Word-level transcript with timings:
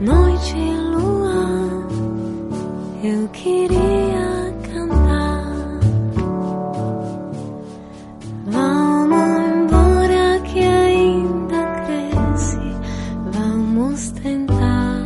Noite 0.00 0.54
e 0.54 0.74
lua, 0.90 1.88
eu 3.02 3.28
queria 3.28 4.54
cantar. 4.70 5.80
Vamos 8.44 9.18
embora 9.18 10.40
que 10.44 10.60
ainda 10.60 11.82
vamos 13.32 14.10
tentar. 14.22 15.00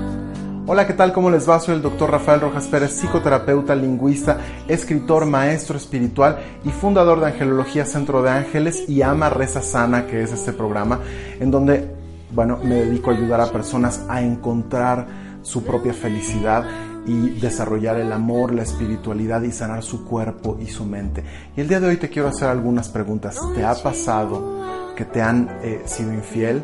Hola, 0.67 0.87
¿qué 0.89 0.93
tal? 0.95 1.13
¿Cómo 1.13 1.31
les 1.31 1.49
va? 1.49 1.61
Soy 1.61 1.77
el 1.77 1.83
doctor 1.83 2.11
Rafael 2.11 2.41
Rojas 2.41 2.67
Pérez, 2.67 2.91
psicoterapeuta, 2.91 3.77
lingüista, 3.77 4.39
escritor, 4.67 5.25
maestro 5.25 5.77
espiritual 5.77 6.41
y 6.65 6.71
fundador 6.71 7.21
de 7.21 7.27
Angelología 7.27 7.85
Centro 7.85 8.23
de 8.23 8.31
Ángeles 8.31 8.89
y 8.89 9.03
Ama 9.03 9.31
Reza 9.31 9.63
Sana, 9.63 10.09
que 10.09 10.21
es 10.21 10.33
este 10.33 10.53
programa, 10.53 10.99
en 11.39 11.53
donde, 11.53 12.00
bueno, 12.33 12.59
me 12.63 12.77
dedico 12.77 13.11
a 13.11 13.15
ayudar 13.15 13.41
a 13.41 13.51
personas 13.51 14.05
a 14.09 14.23
encontrar 14.23 15.07
su 15.43 15.65
propia 15.65 15.93
felicidad 15.93 16.65
y 17.07 17.31
desarrollar 17.41 17.99
el 17.99 18.13
amor, 18.13 18.55
la 18.55 18.63
espiritualidad 18.63 19.43
y 19.43 19.53
sanar 19.53 19.83
su 19.83 20.05
cuerpo 20.05 20.59
y 20.61 20.67
su 20.67 20.85
mente. 20.85 21.25
Y 21.57 21.61
el 21.61 21.69
día 21.69 21.81
de 21.81 21.89
hoy 21.89 21.97
te 21.97 22.09
quiero 22.09 22.29
hacer 22.29 22.49
algunas 22.49 22.89
preguntas. 22.89 23.41
¿Te 23.55 23.65
ha 23.65 23.75
pasado 23.75 24.95
que 24.95 25.05
te 25.05 25.23
han 25.23 25.49
eh, 25.63 25.83
sido 25.87 26.13
infiel? 26.13 26.63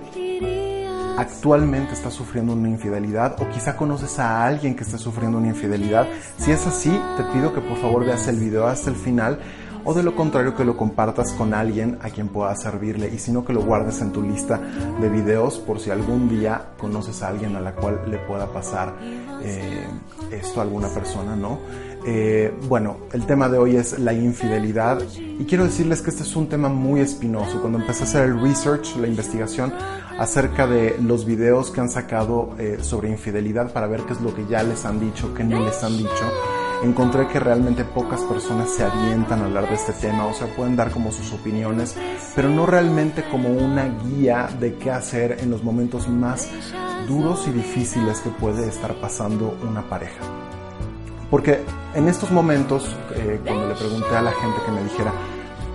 actualmente 1.17 1.95
estás 1.95 2.15
sufriendo 2.15 2.53
una 2.53 2.69
infidelidad 2.69 3.41
o 3.41 3.49
quizá 3.49 3.77
conoces 3.77 4.19
a 4.19 4.45
alguien 4.45 4.77
que 4.77 4.85
esté 4.85 4.99
sufriendo 4.99 5.39
una 5.39 5.49
infidelidad. 5.49 6.07
Si 6.39 6.53
es 6.53 6.67
así, 6.67 6.91
te 7.17 7.25
pido 7.33 7.53
que 7.55 7.61
por 7.61 7.79
favor 7.79 8.05
veas 8.05 8.29
el 8.29 8.37
video 8.37 8.67
hasta 8.67 8.91
el 8.91 8.97
final 8.97 9.41
o 9.87 9.95
de 9.95 10.03
lo 10.03 10.17
contrario 10.17 10.55
que 10.55 10.65
lo 10.65 10.77
compartas 10.77 11.33
con 11.33 11.55
alguien 11.55 11.99
a 12.03 12.11
quien 12.11 12.29
pueda 12.29 12.55
servirle 12.57 13.09
y 13.09 13.19
si 13.19 13.31
no 13.31 13.45
que 13.45 13.53
lo 13.53 13.63
guardes 13.63 14.01
en 14.01 14.13
tu 14.13 14.21
lista 14.21 14.61
de 15.01 15.09
videos 15.09 15.59
por 15.59 15.79
si 15.79 15.91
algún 15.91 16.29
día 16.29 16.71
conoces 16.77 17.23
a 17.23 17.29
alguien 17.29 17.55
a 17.55 17.61
la 17.61 17.73
cual 17.73 18.01
le 18.09 18.19
pueda 18.19 18.53
pasar 18.53 18.95
eh, 19.43 19.87
esto 20.33 20.61
a 20.61 20.65
alguna 20.65 20.89
persona, 20.89 21.37
¿no? 21.37 21.61
Eh, 22.05 22.53
bueno, 22.69 22.99
el 23.13 23.27
tema 23.27 23.49
de 23.49 23.59
hoy 23.59 23.77
es 23.77 23.99
la 23.99 24.13
infidelidad 24.13 25.01
y 25.17 25.45
quiero 25.45 25.65
decirles 25.65 26.03
que 26.03 26.11
este 26.11 26.25
es 26.25 26.35
un 26.35 26.49
tema 26.49 26.69
muy 26.69 27.01
espinoso. 27.01 27.61
Cuando 27.61 27.79
empecé 27.79 28.03
a 28.03 28.07
hacer 28.07 28.25
el 28.27 28.41
research, 28.41 28.97
la 28.97 29.07
investigación 29.07 29.73
acerca 30.19 30.67
de 30.67 30.97
los 31.01 31.25
videos 31.25 31.71
que 31.71 31.81
han 31.81 31.91
sacado 31.91 32.55
eh, 32.59 32.79
sobre 32.81 33.09
infidelidad 33.09 33.73
para 33.73 33.87
ver 33.87 34.03
qué 34.03 34.15
es 34.15 34.21
lo 34.21 34.35
que 34.35 34.47
ya 34.47 34.63
les 34.63 34.85
han 34.85 34.99
dicho, 34.99 35.33
qué 35.35 35.45
no 35.45 35.65
les 35.65 35.83
han 35.83 35.97
dicho, 35.97 36.33
encontré 36.87 37.29
que 37.29 37.41
realmente 37.41 37.85
pocas 37.85 38.21
personas 38.23 38.71
se 38.71 38.85
avientan 38.85 39.41
a 39.41 39.45
hablar 39.47 39.69
de 39.69 39.75
este 39.75 39.93
tema, 39.93 40.27
o 40.27 40.33
sea, 40.33 40.47
pueden 40.55 40.77
dar 40.77 40.91
como 40.91 41.13
sus 41.13 41.33
opiniones, 41.33 41.97
pero 42.35 42.49
no 42.49 42.67
realmente 42.67 43.25
como 43.31 43.51
una 43.51 43.89
guía 44.05 44.49
de 44.59 44.75
qué 44.77 44.91
hacer 44.91 45.39
en 45.41 45.51
los 45.51 45.63
momentos 45.63 46.09
más 46.09 46.49
duros 47.07 47.47
y 47.49 47.51
difíciles 47.51 48.21
que 48.21 48.31
puede 48.31 48.69
estar 48.69 48.95
pasando 48.95 49.57
una 49.69 49.83
pareja. 49.89 50.21
Porque 51.31 51.61
en 51.95 52.09
estos 52.09 52.31
momentos, 52.31 52.97
eh, 53.15 53.41
cuando 53.45 53.69
le 53.69 53.75
pregunté 53.75 54.17
a 54.17 54.23
la 54.23 54.33
gente 54.33 54.57
que 54.65 54.73
me 54.73 54.83
dijera 54.85 55.13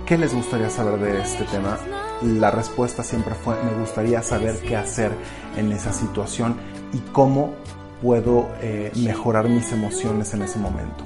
qué 0.06 0.16
les 0.16 0.34
gustaría 0.34 0.70
saber 0.70 0.98
de 0.98 1.20
este 1.20 1.44
tema, 1.44 1.78
la 2.22 2.50
respuesta 2.50 3.02
siempre 3.02 3.34
fue 3.34 3.54
me 3.62 3.78
gustaría 3.80 4.22
saber 4.22 4.60
qué 4.60 4.76
hacer 4.76 5.12
en 5.56 5.72
esa 5.72 5.92
situación 5.92 6.56
y 6.92 6.98
cómo 7.12 7.54
puedo 8.02 8.48
eh, 8.60 8.90
mejorar 8.96 9.48
mis 9.48 9.72
emociones 9.72 10.34
en 10.34 10.42
ese 10.42 10.58
momento. 10.58 11.04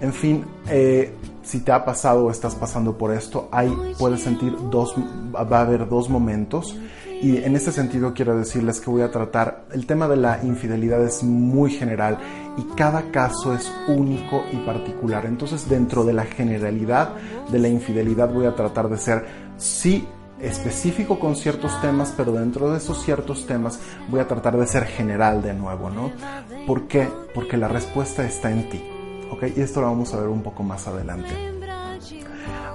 En 0.00 0.12
fin, 0.12 0.44
eh, 0.68 1.14
si 1.42 1.60
te 1.60 1.72
ha 1.72 1.84
pasado 1.84 2.26
o 2.26 2.30
estás 2.30 2.54
pasando 2.54 2.96
por 2.96 3.12
esto, 3.12 3.48
hay, 3.52 3.72
puedes 3.98 4.22
sentir 4.22 4.56
dos, 4.70 4.94
va 5.34 5.58
a 5.58 5.62
haber 5.62 5.88
dos 5.88 6.08
momentos 6.08 6.76
y 7.20 7.36
en 7.36 7.54
este 7.54 7.70
sentido 7.70 8.14
quiero 8.14 8.36
decirles 8.36 8.80
que 8.80 8.90
voy 8.90 9.02
a 9.02 9.10
tratar, 9.12 9.64
el 9.72 9.86
tema 9.86 10.08
de 10.08 10.16
la 10.16 10.42
infidelidad 10.42 11.04
es 11.04 11.22
muy 11.22 11.70
general 11.70 12.18
y 12.56 12.62
cada 12.74 13.12
caso 13.12 13.54
es 13.54 13.72
único 13.86 14.42
y 14.52 14.56
particular. 14.56 15.26
Entonces 15.26 15.68
dentro 15.68 16.04
de 16.04 16.14
la 16.14 16.24
generalidad 16.24 17.10
de 17.50 17.58
la 17.60 17.68
infidelidad 17.68 18.32
voy 18.32 18.46
a 18.46 18.56
tratar 18.56 18.88
de 18.88 18.98
ser 18.98 19.24
sí 19.56 20.08
específico 20.42 21.18
con 21.18 21.36
ciertos 21.36 21.80
temas, 21.80 22.12
pero 22.16 22.32
dentro 22.32 22.70
de 22.70 22.78
esos 22.78 23.02
ciertos 23.02 23.46
temas 23.46 23.78
voy 24.08 24.20
a 24.20 24.28
tratar 24.28 24.56
de 24.56 24.66
ser 24.66 24.84
general 24.84 25.40
de 25.42 25.54
nuevo, 25.54 25.88
¿no? 25.88 26.12
¿Por 26.66 26.88
qué? 26.88 27.08
Porque 27.34 27.56
la 27.56 27.68
respuesta 27.68 28.24
está 28.26 28.50
en 28.50 28.68
ti, 28.68 28.82
¿ok? 29.30 29.44
Y 29.56 29.60
esto 29.60 29.80
lo 29.80 29.86
vamos 29.86 30.12
a 30.12 30.20
ver 30.20 30.28
un 30.28 30.42
poco 30.42 30.62
más 30.62 30.86
adelante. 30.86 31.30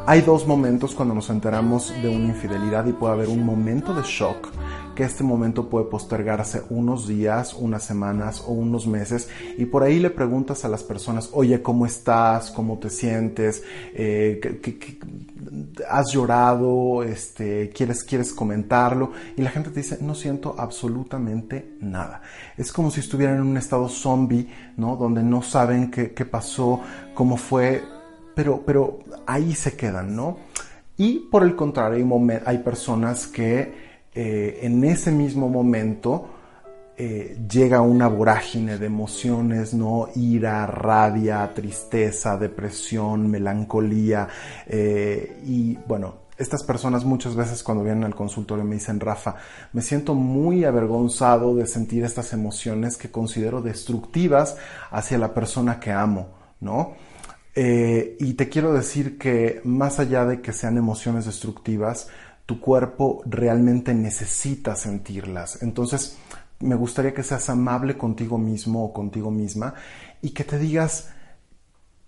Hay 0.09 0.21
dos 0.21 0.47
momentos 0.47 0.95
cuando 0.95 1.13
nos 1.13 1.29
enteramos 1.29 1.93
de 2.01 2.07
una 2.07 2.27
infidelidad 2.27 2.85
y 2.85 2.93
puede 2.93 3.13
haber 3.13 3.27
un 3.27 3.45
momento 3.45 3.93
de 3.93 4.03
shock, 4.03 4.47
que 4.95 5.03
este 5.03 5.21
momento 5.21 5.69
puede 5.69 5.87
postergarse 5.87 6.63
unos 6.69 7.09
días, 7.09 7.53
unas 7.53 7.83
semanas 7.83 8.41
o 8.47 8.53
unos 8.53 8.87
meses 8.87 9.27
y 9.57 9.65
por 9.65 9.83
ahí 9.83 9.99
le 9.99 10.09
preguntas 10.09 10.63
a 10.63 10.69
las 10.69 10.81
personas, 10.81 11.29
oye, 11.33 11.61
¿cómo 11.61 11.85
estás? 11.85 12.51
¿Cómo 12.51 12.79
te 12.79 12.89
sientes? 12.89 13.63
Eh, 13.93 14.39
¿qué, 14.41 14.59
qué, 14.61 14.79
qué, 14.79 14.97
has 15.89 16.11
llorado? 16.11 17.03
Este, 17.03 17.69
¿quieres, 17.69 18.03
¿Quieres 18.03 18.33
comentarlo? 18.33 19.11
Y 19.35 19.41
la 19.41 19.49
gente 19.49 19.69
te 19.69 19.81
dice, 19.81 19.97
no 20.01 20.15
siento 20.15 20.55
absolutamente 20.57 21.77
nada. 21.81 22.21
Es 22.57 22.71
como 22.71 22.91
si 22.91 22.99
estuvieran 22.99 23.37
en 23.37 23.43
un 23.43 23.57
estado 23.57 23.89
zombie, 23.89 24.47
¿no? 24.77 24.95
Donde 24.95 25.23
no 25.23 25.41
saben 25.41 25.91
qué, 25.91 26.13
qué 26.13 26.25
pasó, 26.25 26.81
cómo 27.13 27.37
fue, 27.37 27.83
pero, 28.35 28.61
pero 28.65 28.99
ahí 29.25 29.53
se 29.53 29.75
quedan, 29.75 30.15
¿no? 30.15 30.37
Y 30.97 31.19
por 31.31 31.43
el 31.43 31.55
contrario, 31.55 32.05
hay, 32.05 32.41
hay 32.45 32.57
personas 32.59 33.27
que 33.27 33.87
eh, 34.15 34.59
en 34.63 34.83
ese 34.83 35.11
mismo 35.11 35.47
momento 35.47 36.27
eh, 36.99 37.37
llega 37.47 37.81
una 37.81 38.07
vorágine 38.07 38.79
de 38.79 38.87
emociones, 38.87 39.73
¿no? 39.73 40.09
Ira, 40.15 40.65
rabia, 40.65 41.51
tristeza, 41.53 42.37
depresión, 42.37 43.29
melancolía. 43.29 44.27
Eh, 44.65 45.39
y 45.45 45.75
bueno, 45.87 46.27
estas 46.39 46.63
personas 46.63 47.05
muchas 47.05 47.35
veces 47.35 47.61
cuando 47.61 47.83
vienen 47.83 48.03
al 48.03 48.15
consultorio 48.15 48.63
me 48.63 48.75
dicen, 48.75 48.99
Rafa, 48.99 49.35
me 49.73 49.83
siento 49.83 50.15
muy 50.15 50.65
avergonzado 50.65 51.55
de 51.55 51.67
sentir 51.67 52.03
estas 52.03 52.33
emociones 52.33 52.97
que 52.97 53.11
considero 53.11 53.61
destructivas 53.61 54.57
hacia 54.89 55.19
la 55.19 55.35
persona 55.35 55.79
que 55.79 55.91
amo, 55.91 56.29
¿no? 56.61 56.95
Eh, 57.53 58.17
y 58.19 58.33
te 58.33 58.49
quiero 58.49 58.73
decir 58.73 59.17
que 59.19 59.61
más 59.63 59.99
allá 59.99 60.25
de 60.25 60.41
que 60.41 60.53
sean 60.53 60.77
emociones 60.77 61.25
destructivas, 61.25 62.07
tu 62.47 62.59
cuerpo 62.59 63.21
realmente 63.25 63.93
necesita 63.93 64.75
sentirlas. 64.75 65.61
Entonces, 65.61 66.17
me 66.59 66.75
gustaría 66.75 67.13
que 67.13 67.23
seas 67.23 67.49
amable 67.49 67.97
contigo 67.97 68.37
mismo 68.37 68.83
o 68.83 68.93
contigo 68.93 69.31
misma 69.31 69.73
y 70.21 70.31
que 70.31 70.43
te 70.43 70.57
digas 70.57 71.09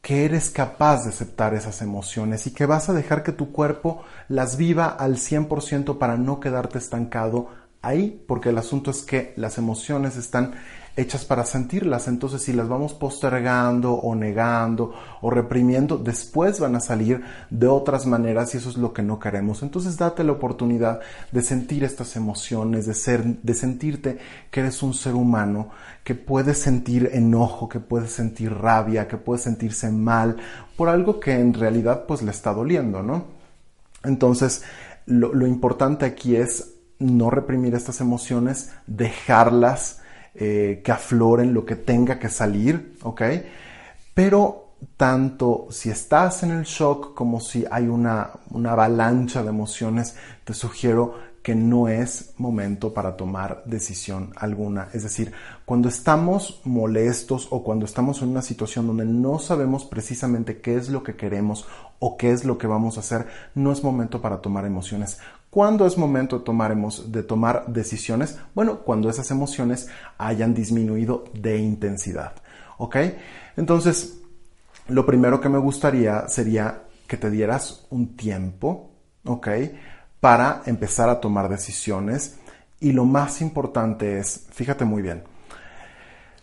que 0.01 0.25
eres 0.25 0.49
capaz 0.49 1.03
de 1.03 1.09
aceptar 1.09 1.53
esas 1.53 1.81
emociones 1.81 2.47
y 2.47 2.51
que 2.51 2.65
vas 2.65 2.89
a 2.89 2.93
dejar 2.93 3.21
que 3.23 3.31
tu 3.31 3.51
cuerpo 3.51 4.01
las 4.27 4.57
viva 4.57 4.87
al 4.87 5.17
100% 5.17 5.97
para 5.97 6.17
no 6.17 6.39
quedarte 6.39 6.77
estancado 6.77 7.49
ahí, 7.81 8.23
porque 8.27 8.49
el 8.49 8.57
asunto 8.57 8.91
es 8.91 9.03
que 9.03 9.33
las 9.35 9.57
emociones 9.57 10.15
están 10.17 10.53
hechas 10.95 11.25
para 11.25 11.45
sentirlas. 11.45 12.07
Entonces, 12.07 12.41
si 12.41 12.53
las 12.53 12.67
vamos 12.67 12.93
postergando 12.93 13.93
o 13.93 14.15
negando 14.15 14.93
o 15.21 15.29
reprimiendo, 15.29 15.97
después 15.97 16.59
van 16.59 16.75
a 16.75 16.79
salir 16.79 17.23
de 17.49 17.67
otras 17.67 18.05
maneras 18.05 18.53
y 18.53 18.57
eso 18.57 18.69
es 18.69 18.77
lo 18.77 18.93
que 18.93 19.01
no 19.01 19.19
queremos. 19.19 19.63
Entonces, 19.63 19.97
date 19.97 20.23
la 20.23 20.33
oportunidad 20.33 20.99
de 21.31 21.41
sentir 21.41 21.83
estas 21.83 22.15
emociones, 22.15 22.85
de 22.85 22.93
ser, 22.93 23.23
de 23.23 23.53
sentirte 23.53 24.17
que 24.51 24.59
eres 24.59 24.83
un 24.83 24.93
ser 24.93 25.15
humano, 25.15 25.69
que 26.03 26.15
puede 26.15 26.53
sentir 26.53 27.09
enojo, 27.13 27.69
que 27.69 27.79
puede 27.79 28.07
sentir 28.07 28.53
rabia, 28.53 29.07
que 29.07 29.17
puede 29.17 29.41
sentirse 29.41 29.89
mal 29.91 30.37
por 30.75 30.89
algo 30.89 31.19
que 31.19 31.33
en 31.33 31.53
realidad 31.53 32.05
pues 32.07 32.21
le 32.21 32.31
está 32.31 32.53
doliendo, 32.53 33.03
¿no? 33.03 33.25
Entonces, 34.03 34.63
lo 35.05 35.47
importante 35.47 36.05
aquí 36.05 36.35
es 36.35 36.75
no 36.99 37.29
reprimir 37.29 37.75
estas 37.75 38.01
emociones, 38.01 38.71
dejarlas 38.85 40.01
eh, 40.41 40.81
que 40.81 40.91
afloren 40.93 41.53
lo 41.53 41.65
que 41.65 41.75
tenga 41.75 42.17
que 42.17 42.29
salir, 42.29 42.97
¿ok? 43.03 43.21
Pero 44.13 44.69
tanto 44.95 45.67
si 45.69 45.89
estás 45.89 46.43
en 46.43 46.51
el 46.51 46.63
shock 46.63 47.13
como 47.13 47.41
si 47.41 47.65
hay 47.69 47.87
una, 47.87 48.29
una 48.51 48.71
avalancha 48.71 49.43
de 49.43 49.49
emociones, 49.49 50.15
te 50.45 50.53
sugiero 50.53 51.15
que 51.43 51.55
no 51.55 51.87
es 51.87 52.33
momento 52.37 52.93
para 52.93 53.17
tomar 53.17 53.63
decisión 53.65 54.31
alguna. 54.35 54.89
Es 54.93 55.03
decir, 55.03 55.31
cuando 55.65 55.89
estamos 55.89 56.61
molestos 56.63 57.47
o 57.51 57.63
cuando 57.63 57.85
estamos 57.85 58.21
en 58.21 58.29
una 58.29 58.41
situación 58.41 58.87
donde 58.87 59.05
no 59.05 59.39
sabemos 59.39 59.85
precisamente 59.85 60.61
qué 60.61 60.75
es 60.75 60.89
lo 60.89 61.01
que 61.03 61.15
queremos 61.15 61.65
o 61.99 62.17
qué 62.17 62.31
es 62.31 62.45
lo 62.45 62.57
que 62.57 62.67
vamos 62.67 62.97
a 62.97 63.01
hacer, 63.01 63.27
no 63.55 63.71
es 63.71 63.83
momento 63.83 64.21
para 64.21 64.41
tomar 64.41 64.65
emociones. 64.65 65.19
¿Cuándo 65.49 65.87
es 65.87 65.97
momento 65.97 66.39
de 66.39 66.45
tomar, 66.45 66.75
de 66.75 67.23
tomar 67.23 67.65
decisiones? 67.67 68.37
Bueno, 68.53 68.79
cuando 68.81 69.09
esas 69.09 69.31
emociones 69.31 69.87
hayan 70.17 70.53
disminuido 70.53 71.23
de 71.33 71.57
intensidad. 71.57 72.33
¿Ok? 72.77 72.97
Entonces, 73.57 74.19
lo 74.87 75.05
primero 75.05 75.41
que 75.41 75.49
me 75.49 75.57
gustaría 75.57 76.27
sería 76.27 76.83
que 77.07 77.17
te 77.17 77.31
dieras 77.31 77.85
un 77.89 78.15
tiempo, 78.15 78.91
¿ok? 79.25 79.47
Para 80.19 80.61
empezar 80.65 81.09
a 81.09 81.19
tomar 81.19 81.49
decisiones. 81.49 82.37
Y 82.79 82.91
lo 82.91 83.05
más 83.05 83.41
importante 83.41 84.19
es, 84.19 84.45
fíjate 84.51 84.85
muy 84.85 85.01
bien, 85.01 85.23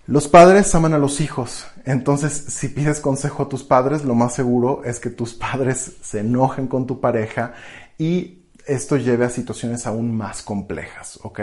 Los 0.09 0.29
padres 0.29 0.73
aman 0.75 0.94
a 0.94 0.99
los 0.99 1.20
hijos, 1.20 1.67
entonces 1.85 2.32
si 2.32 2.69
pides 2.69 3.00
consejo 3.00 3.43
a 3.43 3.49
tus 3.49 3.64
padres, 3.64 4.05
lo 4.05 4.14
más 4.14 4.35
seguro 4.35 4.85
es 4.85 5.00
que 5.00 5.11
tus 5.11 5.35
padres 5.35 5.97
se 6.00 6.20
enojen 6.20 6.69
con 6.69 6.87
tu 6.87 7.00
pareja 7.00 7.55
y 7.99 8.46
esto 8.67 8.97
lleve 8.97 9.25
a 9.25 9.31
situaciones 9.31 9.87
aún 9.87 10.15
más 10.15 10.43
complejas, 10.43 11.19
¿ok? 11.23 11.41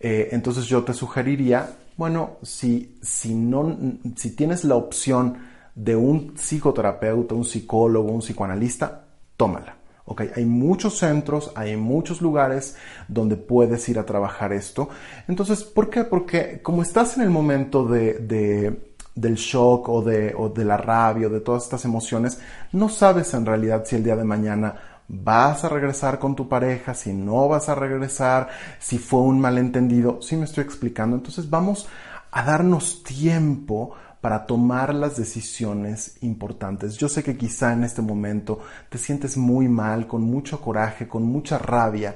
Eh, 0.00 0.28
entonces 0.32 0.66
yo 0.66 0.82
te 0.84 0.94
sugeriría, 0.94 1.76
bueno, 1.96 2.38
si, 2.42 2.98
si, 3.02 3.34
no, 3.34 3.76
si 4.16 4.34
tienes 4.34 4.64
la 4.64 4.76
opción 4.76 5.38
de 5.74 5.96
un 5.96 6.34
psicoterapeuta, 6.36 7.34
un 7.34 7.44
psicólogo, 7.44 8.12
un 8.12 8.20
psicoanalista, 8.20 9.04
tómala. 9.36 9.76
Okay, 10.06 10.28
hay 10.34 10.44
muchos 10.44 10.98
centros, 10.98 11.52
hay 11.54 11.76
muchos 11.76 12.20
lugares 12.20 12.74
donde 13.06 13.36
puedes 13.36 13.88
ir 13.88 13.96
a 13.96 14.04
trabajar 14.04 14.52
esto. 14.52 14.88
Entonces, 15.28 15.62
¿por 15.62 15.88
qué? 15.88 16.02
Porque 16.02 16.60
como 16.62 16.82
estás 16.82 17.16
en 17.16 17.22
el 17.22 17.30
momento 17.30 17.86
de, 17.86 18.76
del 19.14 19.34
shock 19.36 19.88
o 19.88 20.02
de, 20.02 20.34
o 20.36 20.48
de 20.48 20.64
la 20.64 20.76
rabia 20.76 21.28
o 21.28 21.30
de 21.30 21.38
todas 21.38 21.62
estas 21.62 21.84
emociones, 21.84 22.40
no 22.72 22.88
sabes 22.88 23.32
en 23.34 23.46
realidad 23.46 23.84
si 23.86 23.94
el 23.94 24.02
día 24.02 24.16
de 24.16 24.24
mañana 24.24 24.99
vas 25.12 25.64
a 25.64 25.68
regresar 25.68 26.18
con 26.20 26.36
tu 26.36 26.48
pareja, 26.48 26.94
si 26.94 27.12
no 27.12 27.48
vas 27.48 27.68
a 27.68 27.74
regresar, 27.74 28.48
si 28.78 28.98
fue 28.98 29.20
un 29.20 29.40
malentendido. 29.40 30.22
Sí 30.22 30.36
me 30.36 30.44
estoy 30.44 30.64
explicando. 30.64 31.16
Entonces 31.16 31.50
vamos 31.50 31.88
a 32.30 32.44
darnos 32.44 33.02
tiempo 33.02 33.92
para 34.20 34.46
tomar 34.46 34.94
las 34.94 35.16
decisiones 35.16 36.16
importantes. 36.20 36.96
Yo 36.96 37.08
sé 37.08 37.24
que 37.24 37.36
quizá 37.36 37.72
en 37.72 37.84
este 37.84 38.02
momento 38.02 38.60
te 38.88 38.98
sientes 38.98 39.36
muy 39.36 39.68
mal, 39.68 40.06
con 40.06 40.22
mucho 40.22 40.60
coraje, 40.60 41.08
con 41.08 41.24
mucha 41.24 41.58
rabia, 41.58 42.14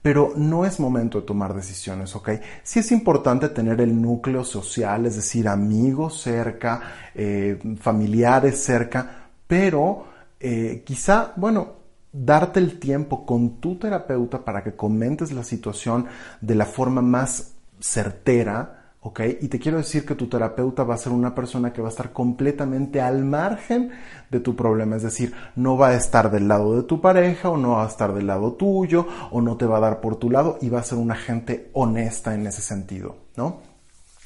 pero 0.00 0.32
no 0.34 0.64
es 0.64 0.80
momento 0.80 1.20
de 1.20 1.26
tomar 1.26 1.54
decisiones, 1.54 2.16
¿ok? 2.16 2.30
Sí 2.64 2.80
es 2.80 2.90
importante 2.90 3.50
tener 3.50 3.80
el 3.80 4.00
núcleo 4.00 4.42
social, 4.42 5.06
es 5.06 5.14
decir, 5.14 5.46
amigos 5.46 6.20
cerca, 6.22 6.80
eh, 7.14 7.76
familiares 7.78 8.64
cerca, 8.64 9.28
pero 9.46 10.06
eh, 10.40 10.82
quizá, 10.84 11.34
bueno, 11.36 11.81
darte 12.12 12.60
el 12.60 12.78
tiempo 12.78 13.24
con 13.24 13.60
tu 13.60 13.76
terapeuta 13.76 14.44
para 14.44 14.62
que 14.62 14.76
comentes 14.76 15.32
la 15.32 15.42
situación 15.42 16.06
de 16.40 16.54
la 16.54 16.66
forma 16.66 17.00
más 17.00 17.54
certera, 17.80 18.94
¿ok? 19.00 19.20
Y 19.40 19.48
te 19.48 19.58
quiero 19.58 19.78
decir 19.78 20.04
que 20.04 20.14
tu 20.14 20.28
terapeuta 20.28 20.84
va 20.84 20.94
a 20.94 20.98
ser 20.98 21.12
una 21.12 21.34
persona 21.34 21.72
que 21.72 21.80
va 21.80 21.88
a 21.88 21.90
estar 21.90 22.12
completamente 22.12 23.00
al 23.00 23.24
margen 23.24 23.90
de 24.30 24.40
tu 24.40 24.54
problema, 24.54 24.96
es 24.96 25.02
decir, 25.02 25.34
no 25.56 25.76
va 25.76 25.88
a 25.88 25.94
estar 25.94 26.30
del 26.30 26.48
lado 26.48 26.76
de 26.76 26.82
tu 26.82 27.00
pareja 27.00 27.48
o 27.48 27.56
no 27.56 27.72
va 27.72 27.84
a 27.84 27.88
estar 27.88 28.12
del 28.12 28.26
lado 28.26 28.52
tuyo 28.52 29.06
o 29.30 29.40
no 29.40 29.56
te 29.56 29.66
va 29.66 29.78
a 29.78 29.80
dar 29.80 30.00
por 30.00 30.16
tu 30.16 30.30
lado 30.30 30.58
y 30.60 30.68
va 30.68 30.80
a 30.80 30.84
ser 30.84 30.98
una 30.98 31.16
gente 31.16 31.70
honesta 31.72 32.34
en 32.34 32.46
ese 32.46 32.62
sentido, 32.62 33.16
¿no? 33.36 33.72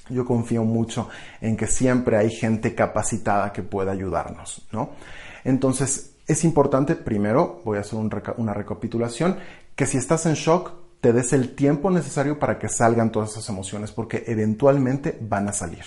Yo 0.08 0.24
confío 0.24 0.64
mucho 0.64 1.08
en 1.40 1.56
que 1.56 1.66
siempre 1.66 2.16
hay 2.16 2.30
gente 2.30 2.74
capacitada 2.74 3.52
que 3.52 3.62
pueda 3.62 3.92
ayudarnos, 3.92 4.66
¿no? 4.70 4.90
Entonces, 5.42 6.15
es 6.26 6.44
importante, 6.44 6.96
primero, 6.96 7.60
voy 7.64 7.78
a 7.78 7.82
hacer 7.82 7.98
una 8.36 8.54
recapitulación, 8.54 9.36
que 9.74 9.86
si 9.86 9.98
estás 9.98 10.26
en 10.26 10.34
shock, 10.34 10.72
te 11.00 11.12
des 11.12 11.32
el 11.32 11.54
tiempo 11.54 11.90
necesario 11.90 12.38
para 12.38 12.58
que 12.58 12.68
salgan 12.68 13.12
todas 13.12 13.32
esas 13.32 13.48
emociones, 13.48 13.92
porque 13.92 14.24
eventualmente 14.26 15.16
van 15.20 15.48
a 15.48 15.52
salir. 15.52 15.84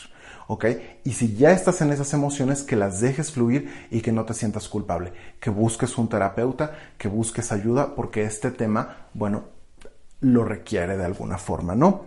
¿ok? 0.50 0.65
Y 1.03 1.13
si 1.13 1.36
ya 1.36 1.51
estás 1.51 1.80
en 1.81 1.91
esas 1.91 2.12
emociones, 2.13 2.63
que 2.63 2.75
las 2.75 3.00
dejes 3.00 3.31
fluir 3.31 3.88
y 3.91 4.01
que 4.01 4.12
no 4.12 4.25
te 4.25 4.33
sientas 4.33 4.68
culpable, 4.68 5.13
que 5.39 5.51
busques 5.51 5.95
un 5.97 6.09
terapeuta, 6.09 6.75
que 6.97 7.07
busques 7.07 7.51
ayuda, 7.51 7.94
porque 7.94 8.24
este 8.24 8.50
tema, 8.50 9.09
bueno, 9.13 9.44
lo 10.21 10.44
requiere 10.44 10.97
de 10.97 11.06
alguna 11.06 11.38
forma, 11.38 11.75
¿no? 11.75 12.06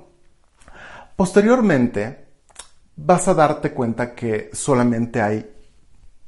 Posteriormente, 1.15 2.25
vas 2.97 3.29
a 3.29 3.35
darte 3.35 3.71
cuenta 3.73 4.13
que 4.13 4.51
solamente 4.53 5.23
hay 5.23 5.49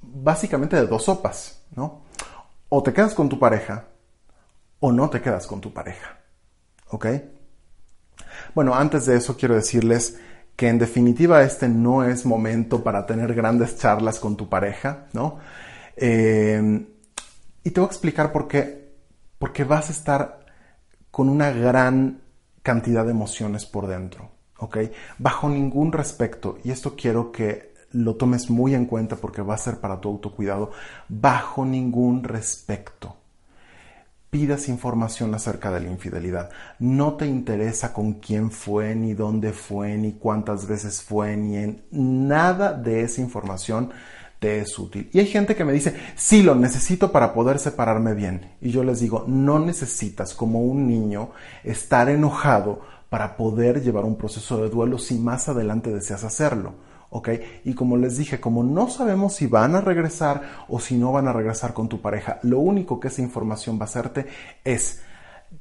básicamente 0.01 0.77
de 0.77 0.87
dos 0.87 1.05
sopas, 1.05 1.64
¿no? 1.77 2.03
O 2.69 2.83
te 2.83 2.93
quedas 2.93 3.15
con 3.15 3.29
tu 3.29 3.39
pareja 3.39 3.87
o 4.81 4.93
no 4.93 5.09
te 5.11 5.21
quedas 5.21 5.47
con 5.47 5.61
tu 5.61 5.73
pareja. 5.73 6.19
¿Ok? 6.91 7.07
Bueno, 8.55 8.75
antes 8.75 9.07
de 9.07 9.17
eso 9.17 9.37
quiero 9.37 9.55
decirles 9.55 10.19
que 10.57 10.69
en 10.69 10.79
definitiva 10.79 11.43
este 11.43 11.69
no 11.69 12.05
es 12.05 12.25
momento 12.27 12.85
para 12.85 13.07
tener 13.07 13.35
grandes 13.35 13.79
charlas 13.79 14.21
con 14.21 14.37
tu 14.37 14.49
pareja, 14.49 15.07
¿no? 15.13 15.39
Eh, 15.97 16.87
y 17.65 17.71
te 17.71 17.81
voy 17.81 17.89
a 17.89 17.91
explicar 17.91 18.31
por 18.31 18.47
qué. 18.47 18.93
Porque 19.39 19.65
vas 19.65 19.89
a 19.89 19.93
estar 19.93 20.45
con 21.11 21.29
una 21.29 21.51
gran 21.51 22.23
cantidad 22.63 23.05
de 23.05 23.11
emociones 23.11 23.67
por 23.67 23.87
dentro, 23.87 24.31
¿ok? 24.59 24.79
Bajo 25.19 25.49
ningún 25.49 25.93
respecto, 25.93 26.59
y 26.65 26.71
esto 26.71 26.97
quiero 26.97 27.31
que 27.31 27.74
lo 27.95 28.17
tomes 28.17 28.51
muy 28.51 28.75
en 28.75 28.87
cuenta 28.87 29.17
porque 29.17 29.43
va 29.43 29.55
a 29.55 29.59
ser 29.59 29.79
para 29.79 30.01
tu 30.01 30.09
autocuidado, 30.09 30.73
bajo 31.09 31.65
ningún 31.65 32.25
respecto 32.25 33.17
pidas 34.35 34.69
información 34.69 35.33
acerca 35.33 35.71
de 35.71 35.79
la 35.79 35.93
infidelidad. 35.93 36.51
No 36.81 37.15
te 37.15 37.25
interesa 37.25 37.93
con 37.93 38.15
quién 38.15 38.51
fue, 38.51 38.97
ni 38.97 39.15
dónde 39.15 39.53
fue, 39.53 39.97
ni 39.97 40.15
cuántas 40.15 40.67
veces 40.67 41.05
fue, 41.05 41.37
ni 41.37 41.57
en 41.57 41.85
nada 41.93 42.73
de 42.73 43.03
esa 43.03 43.21
información 43.21 43.91
te 44.41 44.59
es 44.59 44.77
útil. 44.77 45.09
Y 45.13 45.21
hay 45.21 45.27
gente 45.27 45.55
que 45.55 45.65
me 45.65 45.73
dice, 45.73 45.95
sí, 46.17 46.43
lo 46.43 46.57
necesito 46.57 47.13
para 47.13 47.33
poder 47.33 47.61
separarme 47.61 48.15
bien. 48.15 48.57
Y 48.61 48.73
yo 48.73 48.83
les 48.83 48.99
digo, 48.99 49.25
no 49.29 49.61
necesitas 49.61 50.35
como 50.35 50.63
un 50.63 50.89
niño 50.89 51.31
estar 51.63 52.09
enojado 52.09 52.81
para 53.09 53.37
poder 53.37 53.85
llevar 53.85 54.05
un 54.05 54.17
proceso 54.17 54.61
de 54.61 54.69
duelo 54.69 54.99
si 54.99 55.15
más 55.17 55.49
adelante 55.49 55.95
deseas 55.95 56.25
hacerlo. 56.25 56.75
¿Ok? 57.15 57.29
Y 57.65 57.75
como 57.75 57.97
les 57.97 58.17
dije, 58.17 58.41
como 58.41 58.65
no 58.65 58.89
sabemos 58.89 59.35
si 59.35 59.47
van 59.47 59.77
a 59.77 59.81
regresar 59.81 60.43
o 60.69 60.81
si 60.81 60.99
no 60.99 61.13
van 61.13 61.29
a 61.29 61.33
regresar 61.33 61.73
con 61.73 61.89
tu 61.89 62.01
pareja, 62.01 62.41
lo 62.43 62.59
único 62.59 62.99
que 62.99 63.07
esa 63.07 63.23
información 63.23 63.79
va 63.79 63.83
a 63.83 63.85
hacerte 63.85 64.27
es 64.65 65.01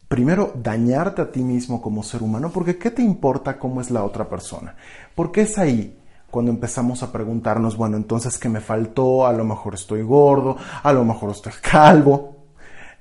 primero 0.07 0.51
dañarte 0.55 1.21
a 1.21 1.31
ti 1.31 1.43
mismo 1.43 1.79
como 1.79 2.01
ser 2.01 2.23
humano, 2.23 2.49
porque 2.51 2.79
¿qué 2.79 2.89
te 2.89 3.03
importa 3.03 3.59
cómo 3.59 3.81
es 3.81 3.91
la 3.91 4.03
otra 4.03 4.27
persona? 4.27 4.75
Porque 5.13 5.41
es 5.41 5.59
ahí 5.59 5.95
cuando 6.31 6.49
empezamos 6.49 7.03
a 7.03 7.11
preguntarnos, 7.11 7.77
bueno, 7.77 7.97
entonces 7.97 8.39
¿qué 8.39 8.49
me 8.49 8.59
faltó? 8.59 9.27
A 9.27 9.31
lo 9.31 9.45
mejor 9.45 9.75
estoy 9.75 10.01
gordo, 10.01 10.57
a 10.81 10.91
lo 10.91 11.05
mejor 11.05 11.29
estoy 11.29 11.53
calvo, 11.61 12.35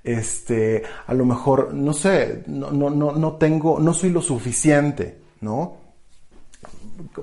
este, 0.04 0.82
a 1.06 1.14
lo 1.14 1.24
mejor, 1.24 1.72
no 1.72 1.94
sé, 1.94 2.42
no, 2.48 2.70
no, 2.70 2.90
no, 2.90 3.12
no 3.12 3.32
tengo, 3.36 3.80
no 3.80 3.94
soy 3.94 4.10
lo 4.10 4.20
suficiente, 4.20 5.22
¿no? 5.40 5.81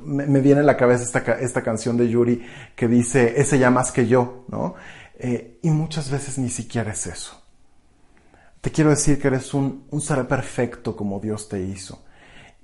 Me, 0.03 0.41
viene 0.41 0.61
a 0.61 0.63
la 0.63 0.77
cabeza 0.77 1.03
esta, 1.03 1.33
esta, 1.39 1.63
canción 1.63 1.97
de 1.97 2.09
Yuri 2.09 2.45
que 2.75 2.87
dice, 2.87 3.39
ese 3.39 3.59
ya 3.59 3.69
más 3.69 3.91
que 3.91 4.07
yo, 4.07 4.45
¿no? 4.47 4.75
Eh, 5.17 5.59
y 5.61 5.69
muchas 5.69 6.09
veces 6.09 6.37
ni 6.37 6.49
siquiera 6.49 6.91
es 6.91 7.07
eso. 7.07 7.41
Te 8.61 8.71
quiero 8.71 8.89
decir 8.89 9.19
que 9.19 9.27
eres 9.27 9.53
un, 9.53 9.85
un 9.89 10.01
ser 10.01 10.27
perfecto 10.27 10.95
como 10.95 11.19
Dios 11.19 11.47
te 11.49 11.61
hizo. 11.61 12.03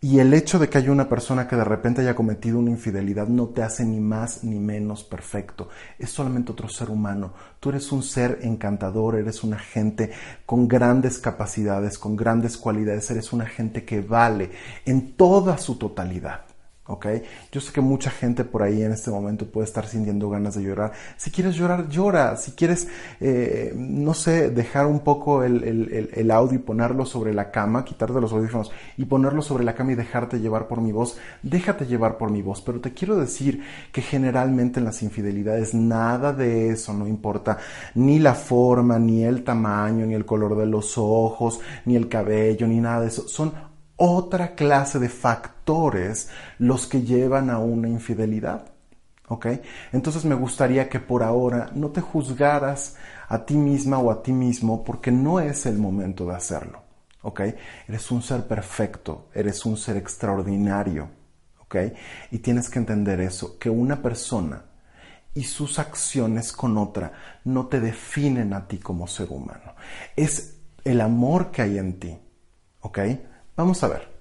Y 0.02 0.20
el 0.20 0.34
hecho 0.34 0.60
de 0.60 0.70
que 0.70 0.78
haya 0.78 0.92
una 0.92 1.10
persona 1.10 1.48
que 1.48 1.56
de 1.56 1.64
repente 1.64 2.02
haya 2.02 2.16
cometido 2.16 2.60
una 2.60 2.70
infidelidad 2.70 3.28
no 3.28 3.48
te 3.48 3.64
hace 3.64 3.86
ni 3.86 4.00
más 4.00 4.44
ni 4.44 4.60
menos 4.60 5.04
perfecto. 5.04 5.70
Es 5.98 6.12
solamente 6.12 6.52
otro 6.52 6.70
ser 6.70 6.92
humano. 6.92 7.34
Tú 7.60 7.70
eres 7.70 7.92
un 7.92 8.04
ser 8.04 8.40
encantador, 8.44 9.16
eres 9.16 9.44
una 9.44 9.58
gente 9.58 10.12
con 10.46 10.68
grandes 10.68 11.18
capacidades, 11.18 11.98
con 11.98 12.16
grandes 12.16 12.56
cualidades, 12.56 13.10
eres 13.10 13.34
una 13.34 13.48
gente 13.48 13.84
que 13.84 14.02
vale 14.02 14.52
en 14.86 15.14
toda 15.14 15.58
su 15.58 15.78
totalidad. 15.78 16.42
¿Ok? 16.88 17.08
Yo 17.52 17.62
sé 17.62 17.74
que 17.74 17.82
mucha 17.82 18.12
gente 18.12 18.44
por 18.44 18.62
ahí 18.62 18.84
en 18.84 18.92
este 18.92 19.10
momento 19.10 19.48
puede 19.48 19.66
estar 19.66 19.88
sintiendo 19.88 20.30
ganas 20.30 20.56
de 20.56 20.64
llorar. 20.64 20.92
Si 21.18 21.32
quieres 21.32 21.56
llorar, 21.56 21.90
llora. 21.90 22.38
Si 22.38 22.52
quieres, 22.52 22.88
eh, 23.20 23.74
no 23.76 24.14
sé, 24.14 24.52
dejar 24.52 24.86
un 24.86 25.00
poco 25.00 25.44
el, 25.44 25.64
el, 25.64 26.10
el, 26.14 26.32
audio 26.32 26.60
y 26.60 26.62
ponerlo 26.62 27.06
sobre 27.06 27.34
la 27.34 27.50
cama, 27.50 27.84
quitarte 27.84 28.22
los 28.22 28.32
audífonos 28.32 28.72
y 28.98 29.06
ponerlo 29.06 29.42
sobre 29.42 29.64
la 29.64 29.74
cama 29.74 29.94
y 29.94 29.96
dejarte 29.96 30.40
llevar 30.40 30.68
por 30.68 30.82
mi 30.82 30.92
voz, 30.92 31.18
déjate 31.42 31.86
llevar 31.86 32.18
por 32.18 32.30
mi 32.30 32.42
voz. 32.42 32.62
Pero 32.62 32.80
te 32.80 32.94
quiero 32.94 33.16
decir 33.16 33.64
que 33.92 34.02
generalmente 34.02 34.80
en 34.80 34.86
las 34.86 35.02
infidelidades 35.02 35.74
nada 35.74 36.34
de 36.34 36.70
eso, 36.70 36.94
no 36.94 37.08
importa 37.08 37.58
ni 37.96 38.20
la 38.20 38.36
forma, 38.36 39.00
ni 39.00 39.24
el 39.24 39.44
tamaño, 39.44 40.06
ni 40.06 40.14
el 40.14 40.26
color 40.26 40.56
de 40.56 40.68
los 40.68 40.98
ojos, 40.98 41.60
ni 41.86 41.96
el 41.96 42.08
cabello, 42.08 42.68
ni 42.68 42.80
nada 42.80 43.02
de 43.02 43.08
eso. 43.08 43.28
Son 43.28 43.75
otra 43.98 44.56
clase 44.56 45.00
de 45.00 45.10
factores 45.10 46.30
los 46.60 46.88
que 46.88 47.02
llevan 47.02 47.50
a 47.50 47.60
una 47.60 47.88
infidelidad. 47.88 48.72
¿Ok? 49.28 49.48
Entonces 49.92 50.24
me 50.26 50.36
gustaría 50.36 50.88
que 50.88 51.00
por 51.00 51.24
ahora 51.24 51.72
no 51.74 51.90
te 51.90 52.02
juzgaras 52.02 52.96
a 53.28 53.44
ti 53.44 53.56
misma 53.56 53.98
o 53.98 54.12
a 54.12 54.22
ti 54.22 54.32
mismo 54.32 54.84
porque 54.84 55.12
no 55.12 55.40
es 55.40 55.66
el 55.66 55.78
momento 55.78 56.28
de 56.28 56.36
hacerlo. 56.36 56.84
¿Ok? 57.24 57.42
Eres 57.88 58.12
un 58.12 58.22
ser 58.22 58.46
perfecto, 58.48 59.30
eres 59.34 59.66
un 59.66 59.78
ser 59.78 59.98
extraordinario. 59.98 61.10
¿Ok? 61.62 61.76
Y 62.30 62.40
tienes 62.40 62.70
que 62.70 62.78
entender 62.78 63.20
eso, 63.20 63.58
que 63.58 63.70
una 63.70 64.00
persona 64.00 64.64
y 65.34 65.44
sus 65.44 65.80
acciones 65.80 66.54
con 66.54 66.78
otra 66.78 67.12
no 67.44 67.66
te 67.66 67.80
definen 67.80 68.54
a 68.54 68.68
ti 68.68 68.78
como 68.78 69.08
ser 69.08 69.28
humano. 69.32 69.74
Es 70.16 70.58
el 70.84 71.02
amor 71.02 71.50
que 71.50 71.64
hay 71.64 71.80
en 71.80 72.00
ti. 72.00 72.18
¿Ok? 72.82 73.00
Vamos 73.56 73.84
a 73.84 73.88
ver. 73.88 74.16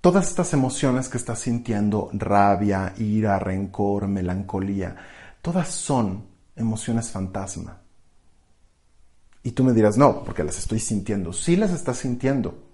todas 0.00 0.28
estas 0.28 0.52
emociones 0.52 1.08
que 1.08 1.16
estás 1.16 1.38
sintiendo, 1.38 2.10
rabia, 2.12 2.92
ira, 2.98 3.38
rencor, 3.38 4.08
melancolía, 4.08 4.96
todas 5.40 5.68
son 5.68 6.26
emociones 6.56 7.10
fantasma. 7.10 7.78
Y 9.44 9.52
tú 9.52 9.62
me 9.62 9.72
dirás, 9.72 9.96
no, 9.96 10.24
porque 10.24 10.42
las 10.42 10.58
estoy 10.58 10.80
sintiendo. 10.80 11.32
Sí 11.32 11.54
las 11.54 11.70
estás 11.70 11.98
sintiendo, 11.98 12.64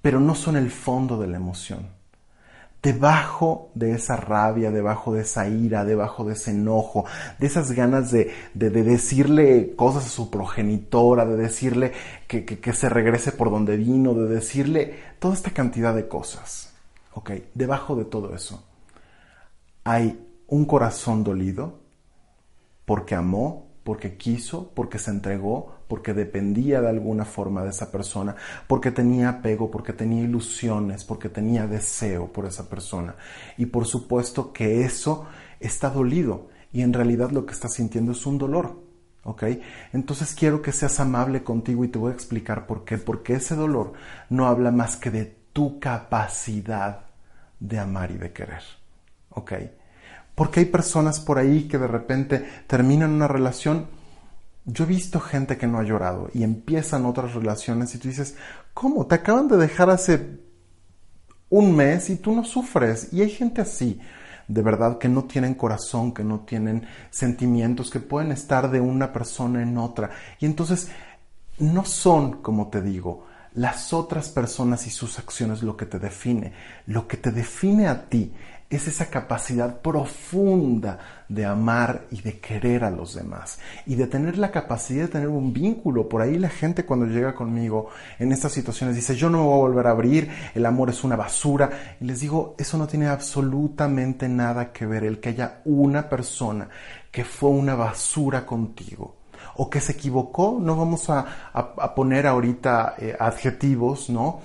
pero 0.00 0.20
no 0.20 0.34
son 0.34 0.56
el 0.56 0.70
fondo 0.70 1.20
de 1.20 1.26
la 1.28 1.36
emoción 1.36 1.99
debajo 2.82 3.70
de 3.74 3.92
esa 3.92 4.16
rabia, 4.16 4.70
debajo 4.70 5.12
de 5.12 5.22
esa 5.22 5.48
ira, 5.48 5.84
debajo 5.84 6.24
de 6.24 6.32
ese 6.32 6.52
enojo, 6.52 7.04
de 7.38 7.46
esas 7.46 7.72
ganas 7.72 8.10
de, 8.10 8.32
decirle 8.54 9.74
cosas 9.76 10.06
a 10.06 10.08
su 10.08 10.30
progenitora, 10.30 11.26
de 11.26 11.36
decirle 11.36 11.92
que, 12.26 12.44
que, 12.44 12.72
se 12.72 12.88
regrese 12.88 13.32
por 13.32 13.50
donde 13.50 13.76
vino, 13.76 14.14
de 14.14 14.34
decirle 14.34 14.94
toda 15.18 15.34
esta 15.34 15.50
cantidad 15.50 15.94
de 15.94 16.08
cosas. 16.08 16.72
¿Ok? 17.12 17.32
Debajo 17.54 17.96
de 17.96 18.04
todo 18.04 18.34
eso 18.34 18.64
hay 19.84 20.26
un 20.46 20.64
corazón 20.64 21.24
dolido 21.24 21.80
porque 22.84 23.14
amó, 23.14 23.69
porque 23.90 24.16
quiso, 24.16 24.70
porque 24.72 25.00
se 25.00 25.10
entregó, 25.10 25.74
porque 25.88 26.14
dependía 26.14 26.80
de 26.80 26.88
alguna 26.88 27.24
forma 27.24 27.64
de 27.64 27.70
esa 27.70 27.90
persona, 27.90 28.36
porque 28.68 28.92
tenía 28.92 29.28
apego, 29.28 29.68
porque 29.68 29.92
tenía 29.92 30.22
ilusiones, 30.22 31.02
porque 31.02 31.28
tenía 31.28 31.66
deseo 31.66 32.32
por 32.32 32.46
esa 32.46 32.68
persona. 32.68 33.16
Y 33.58 33.66
por 33.66 33.86
supuesto 33.86 34.52
que 34.52 34.84
eso 34.84 35.26
está 35.58 35.90
dolido 35.90 36.50
y 36.72 36.82
en 36.82 36.92
realidad 36.92 37.32
lo 37.32 37.44
que 37.44 37.52
está 37.52 37.66
sintiendo 37.66 38.12
es 38.12 38.24
un 38.26 38.38
dolor. 38.38 38.80
¿Ok? 39.24 39.42
Entonces 39.92 40.36
quiero 40.36 40.62
que 40.62 40.70
seas 40.70 41.00
amable 41.00 41.42
contigo 41.42 41.84
y 41.84 41.88
te 41.88 41.98
voy 41.98 42.12
a 42.12 42.14
explicar 42.14 42.68
por 42.68 42.84
qué. 42.84 42.96
Porque 42.96 43.32
ese 43.32 43.56
dolor 43.56 43.94
no 44.28 44.46
habla 44.46 44.70
más 44.70 44.96
que 44.96 45.10
de 45.10 45.24
tu 45.52 45.80
capacidad 45.80 47.06
de 47.58 47.80
amar 47.80 48.12
y 48.12 48.18
de 48.18 48.32
querer. 48.32 48.62
¿Ok? 49.30 49.52
Porque 50.40 50.60
hay 50.60 50.66
personas 50.66 51.20
por 51.20 51.36
ahí 51.36 51.68
que 51.68 51.76
de 51.76 51.86
repente 51.86 52.48
terminan 52.66 53.10
una 53.10 53.28
relación 53.28 53.88
yo 54.64 54.84
he 54.84 54.86
visto 54.86 55.20
gente 55.20 55.58
que 55.58 55.66
no 55.66 55.78
ha 55.78 55.82
llorado 55.82 56.30
y 56.32 56.42
empiezan 56.42 57.04
otras 57.04 57.34
relaciones 57.34 57.94
y 57.94 57.98
tú 57.98 58.08
dices, 58.08 58.36
¿cómo? 58.72 59.06
Te 59.06 59.16
acaban 59.16 59.48
de 59.48 59.58
dejar 59.58 59.90
hace 59.90 60.38
un 61.50 61.74
mes 61.76 62.08
y 62.10 62.16
tú 62.16 62.34
no 62.34 62.44
sufres. 62.44 63.12
Y 63.12 63.22
hay 63.22 63.30
gente 63.30 63.60
así, 63.60 64.00
de 64.48 64.62
verdad, 64.62 64.98
que 64.98 65.08
no 65.08 65.24
tienen 65.24 65.54
corazón, 65.54 66.12
que 66.12 66.24
no 66.24 66.40
tienen 66.40 66.86
sentimientos, 67.10 67.90
que 67.90 68.00
pueden 68.00 68.32
estar 68.32 68.70
de 68.70 68.80
una 68.80 69.12
persona 69.12 69.62
en 69.62 69.76
otra. 69.76 70.10
Y 70.38 70.46
entonces 70.46 70.88
no 71.58 71.84
son, 71.84 72.42
como 72.42 72.68
te 72.68 72.80
digo, 72.80 73.26
las 73.54 73.92
otras 73.92 74.28
personas 74.28 74.86
y 74.86 74.90
sus 74.90 75.18
acciones 75.18 75.62
lo 75.62 75.76
que 75.76 75.86
te 75.86 75.98
define. 75.98 76.52
Lo 76.86 77.08
que 77.08 77.16
te 77.16 77.32
define 77.32 77.88
a 77.88 78.08
ti 78.08 78.32
es 78.70 78.86
esa 78.86 79.10
capacidad 79.10 79.80
profunda 79.80 81.24
de 81.28 81.44
amar 81.44 82.06
y 82.12 82.22
de 82.22 82.38
querer 82.38 82.84
a 82.84 82.90
los 82.90 83.16
demás 83.16 83.58
y 83.84 83.96
de 83.96 84.06
tener 84.06 84.38
la 84.38 84.52
capacidad 84.52 85.02
de 85.02 85.08
tener 85.08 85.28
un 85.28 85.52
vínculo. 85.52 86.08
Por 86.08 86.22
ahí 86.22 86.38
la 86.38 86.48
gente 86.48 86.84
cuando 86.84 87.06
llega 87.06 87.34
conmigo 87.34 87.90
en 88.20 88.30
estas 88.30 88.52
situaciones 88.52 88.94
dice, 88.94 89.16
yo 89.16 89.28
no 89.28 89.38
me 89.38 89.44
voy 89.44 89.54
a 89.54 89.68
volver 89.68 89.86
a 89.88 89.90
abrir, 89.90 90.30
el 90.54 90.64
amor 90.64 90.90
es 90.90 91.02
una 91.02 91.16
basura. 91.16 91.96
Y 92.00 92.04
les 92.04 92.20
digo, 92.20 92.54
eso 92.58 92.78
no 92.78 92.86
tiene 92.86 93.08
absolutamente 93.08 94.28
nada 94.28 94.72
que 94.72 94.86
ver 94.86 95.02
el 95.02 95.18
que 95.18 95.30
haya 95.30 95.62
una 95.64 96.08
persona 96.08 96.68
que 97.10 97.24
fue 97.24 97.50
una 97.50 97.74
basura 97.74 98.46
contigo 98.46 99.16
o 99.56 99.68
que 99.68 99.80
se 99.80 99.92
equivocó, 99.92 100.58
no 100.60 100.76
vamos 100.76 101.10
a, 101.10 101.24
poner 101.96 102.26
ahorita 102.26 102.94
eh, 102.98 103.16
adjetivos, 103.18 104.10
¿no? 104.10 104.40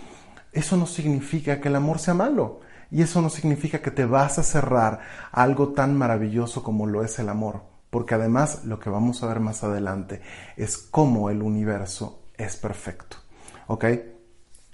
Eso 0.51 0.77
no 0.77 0.88
significa 0.88 1.62
que 1.62 1.67
el 1.67 1.75
amor 1.75 2.00
sea 2.00 2.15
malo. 2.15 2.64
Y 2.91 3.01
eso 3.01 3.21
no 3.21 3.29
significa 3.29 3.81
que 3.81 3.91
te 3.91 4.05
vas 4.05 4.39
a 4.39 4.43
cerrar 4.43 4.99
algo 5.31 5.69
tan 5.69 5.97
maravilloso 5.97 6.63
como 6.63 6.85
lo 6.85 7.03
es 7.03 7.19
el 7.19 7.29
amor, 7.29 7.63
porque 7.89 8.15
además 8.15 8.65
lo 8.65 8.79
que 8.79 8.89
vamos 8.89 9.23
a 9.23 9.27
ver 9.27 9.39
más 9.39 9.63
adelante 9.63 10.21
es 10.57 10.77
cómo 10.77 11.29
el 11.29 11.41
universo 11.41 12.23
es 12.37 12.55
perfecto. 12.57 13.17
¿Ok? 13.67 13.85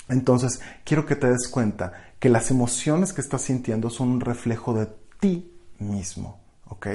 Entonces, 0.09 0.61
quiero 0.83 1.05
que 1.05 1.15
te 1.15 1.27
des 1.27 1.47
cuenta 1.47 1.93
que 2.19 2.29
las 2.29 2.51
emociones 2.51 3.13
que 3.13 3.21
estás 3.21 3.43
sintiendo 3.43 3.89
son 3.89 4.09
un 4.09 4.21
reflejo 4.21 4.73
de 4.73 4.87
ti 5.19 5.53
mismo. 5.79 6.39
¿Ok? 6.67 6.87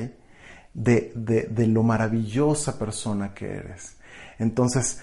De, 0.75 1.13
de, 1.15 1.45
de 1.45 1.67
lo 1.67 1.83
maravillosa 1.83 2.79
persona 2.79 3.33
que 3.33 3.47
eres. 3.47 3.97
Entonces, 4.39 5.01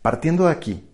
partiendo 0.00 0.46
de 0.46 0.52
aquí, 0.52 0.88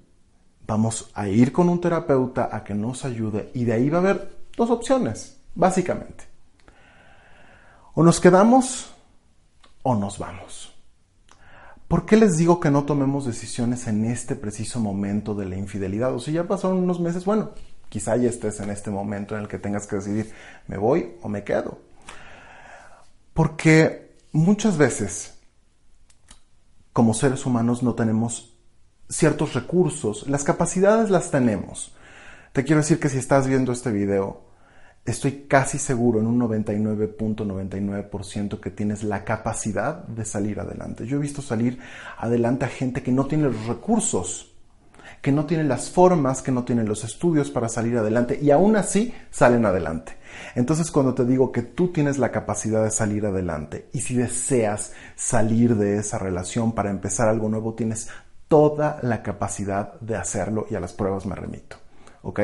vamos 0.66 1.11
a 1.14 1.28
ir 1.28 1.52
con 1.52 1.68
un 1.68 1.80
terapeuta 1.80 2.49
a 2.50 2.64
que 2.64 2.75
nos 2.75 3.04
ayude 3.04 3.50
y 3.54 3.64
de 3.64 3.73
ahí 3.75 3.90
va 3.90 3.99
a 3.99 4.00
haber 4.00 4.34
Dos 4.57 4.71
opciones, 4.71 5.41
básicamente. 5.55 6.25
O 7.95 8.03
nos 8.03 8.21
quedamos 8.21 8.93
o 9.83 9.95
nos 9.95 10.19
vamos. 10.19 10.75
¿Por 11.89 12.07
qué 12.07 12.17
les 12.17 12.37
digo 12.37 12.61
que 12.61 12.71
no 12.71 12.85
tomemos 12.85 13.27
decisiones 13.27 13.87
en 13.87 14.05
este 14.05 14.35
preciso 14.35 14.81
momento 14.81 15.35
de 15.35 15.47
la 15.47 15.57
infidelidad? 15.57 16.15
O 16.15 16.19
si 16.19 16.33
ya 16.33 16.49
pasaron 16.49 16.79
unos 16.79 16.99
meses, 16.99 17.25
bueno, 17.25 17.51
quizá 17.89 18.17
ya 18.17 18.29
estés 18.29 18.59
en 18.61 18.71
este 18.71 18.91
momento 18.91 19.37
en 19.37 19.43
el 19.43 19.49
que 19.49 19.59
tengas 19.59 19.87
que 19.87 19.97
decidir, 19.97 20.33
¿me 20.67 20.77
voy 20.77 21.15
o 21.23 21.29
me 21.29 21.45
quedo? 21.45 21.79
Porque 23.33 24.17
muchas 24.33 24.77
veces, 24.77 25.39
como 26.93 27.15
seres 27.15 27.47
humanos, 27.47 27.83
no 27.83 27.95
tenemos 27.95 28.57
ciertos 29.09 29.55
recursos. 29.55 30.27
Las 30.29 30.43
capacidades 30.43 31.11
las 31.11 31.31
tenemos. 31.31 31.95
Te 32.55 32.63
quiero 32.63 32.83
decir 32.83 33.01
que 33.01 33.09
si 33.09 33.19
estás 33.19 33.49
viendo 33.49 33.73
este 33.73 33.91
video, 33.91 34.43
estoy 35.05 35.47
casi 35.49 35.77
seguro 35.77 36.21
en 36.21 36.29
un 36.29 36.39
99.99% 36.39 38.61
que 38.61 38.71
tienes 38.71 39.03
la 39.03 39.25
capacidad 39.25 40.05
de 40.05 40.25
salir 40.25 40.61
adelante. 40.61 41.05
Yo 41.05 41.17
he 41.17 41.21
visto 41.21 41.43
salir 41.43 41.81
adelante 42.17 42.65
a 42.65 42.69
gente 42.69 43.03
que 43.03 43.11
no 43.11 43.27
tiene 43.27 43.49
los 43.49 43.67
recursos, 43.67 44.55
que 45.21 45.33
no 45.33 45.47
tiene 45.47 45.65
las 45.65 45.91
formas, 45.91 46.43
que 46.43 46.53
no 46.53 46.63
tiene 46.63 46.85
los 46.85 47.03
estudios 47.03 47.51
para 47.51 47.69
salir 47.69 47.99
adelante 47.99 48.39
y 48.41 48.53
aún 48.53 48.77
así 48.77 49.13
salen 49.33 49.67
adelante. 49.67 50.17
Entonces 50.55 50.93
cuando 50.93 51.13
te 51.13 51.25
digo 51.25 51.51
que 51.51 51.63
tú 51.63 51.89
tienes 51.89 52.19
la 52.19 52.31
capacidad 52.31 52.85
de 52.85 52.93
salir 52.93 53.27
adelante 53.27 53.89
y 53.93 53.99
si 53.99 54.15
deseas 54.15 54.93
salir 55.17 55.75
de 55.75 55.97
esa 55.97 56.19
relación 56.19 56.71
para 56.71 56.91
empezar 56.91 57.27
algo 57.27 57.49
nuevo, 57.49 57.75
tienes 57.75 58.11
toda 58.47 59.01
la 59.03 59.25
capacidad 59.25 60.01
de 60.01 60.15
hacerlo 60.15 60.69
y 60.71 60.77
a 60.77 60.81
las 60.81 60.93
pruebas 60.93 61.27
me 61.27 61.35
remito. 61.35 61.79
¿Ok? 62.25 62.40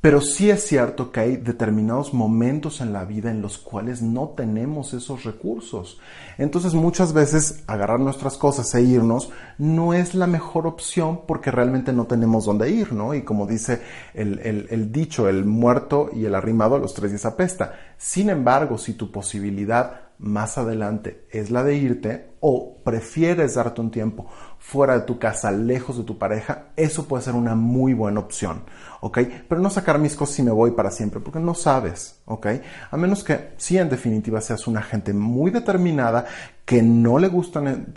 Pero 0.00 0.22
sí 0.22 0.48
es 0.48 0.66
cierto 0.66 1.12
que 1.12 1.20
hay 1.20 1.36
determinados 1.36 2.14
momentos 2.14 2.80
en 2.80 2.94
la 2.94 3.04
vida 3.04 3.30
en 3.30 3.42
los 3.42 3.58
cuales 3.58 4.00
no 4.00 4.30
tenemos 4.30 4.94
esos 4.94 5.24
recursos. 5.24 6.00
Entonces 6.38 6.72
muchas 6.72 7.12
veces 7.12 7.64
agarrar 7.66 8.00
nuestras 8.00 8.38
cosas 8.38 8.74
e 8.74 8.80
irnos 8.80 9.30
no 9.58 9.92
es 9.92 10.14
la 10.14 10.26
mejor 10.26 10.66
opción 10.66 11.20
porque 11.26 11.50
realmente 11.50 11.92
no 11.92 12.06
tenemos 12.06 12.46
dónde 12.46 12.70
ir, 12.70 12.94
¿no? 12.94 13.14
Y 13.14 13.24
como 13.24 13.46
dice 13.46 13.82
el, 14.14 14.38
el 14.40 14.90
dicho, 14.90 15.28
el 15.28 15.44
muerto 15.44 16.08
y 16.14 16.24
el 16.24 16.34
arrimado 16.34 16.76
a 16.76 16.78
los 16.78 16.94
tres 16.94 17.10
días 17.10 17.26
apesta. 17.26 17.74
Sin 17.98 18.30
embargo, 18.30 18.78
si 18.78 18.94
tu 18.94 19.12
posibilidad 19.12 20.09
más 20.20 20.58
adelante 20.58 21.26
es 21.30 21.50
la 21.50 21.64
de 21.64 21.76
irte 21.76 22.30
o 22.40 22.76
prefieres 22.84 23.54
darte 23.54 23.80
un 23.80 23.90
tiempo 23.90 24.26
fuera 24.58 24.98
de 24.98 25.06
tu 25.06 25.18
casa, 25.18 25.50
lejos 25.50 25.96
de 25.96 26.04
tu 26.04 26.18
pareja, 26.18 26.66
eso 26.76 27.08
puede 27.08 27.22
ser 27.22 27.34
una 27.34 27.54
muy 27.54 27.94
buena 27.94 28.20
opción, 28.20 28.62
¿ok? 29.00 29.18
Pero 29.48 29.60
no 29.60 29.70
sacar 29.70 29.98
mis 29.98 30.14
cosas 30.14 30.38
y 30.38 30.42
me 30.42 30.50
voy 30.50 30.72
para 30.72 30.90
siempre, 30.90 31.20
porque 31.20 31.38
no 31.38 31.54
sabes, 31.54 32.20
¿ok? 32.26 32.46
A 32.90 32.96
menos 32.98 33.24
que 33.24 33.52
sí, 33.56 33.78
en 33.78 33.88
definitiva, 33.88 34.40
seas 34.40 34.66
una 34.66 34.82
gente 34.82 35.14
muy 35.14 35.50
determinada, 35.50 36.26
que 36.66 36.82
no 36.82 37.18
le, 37.18 37.30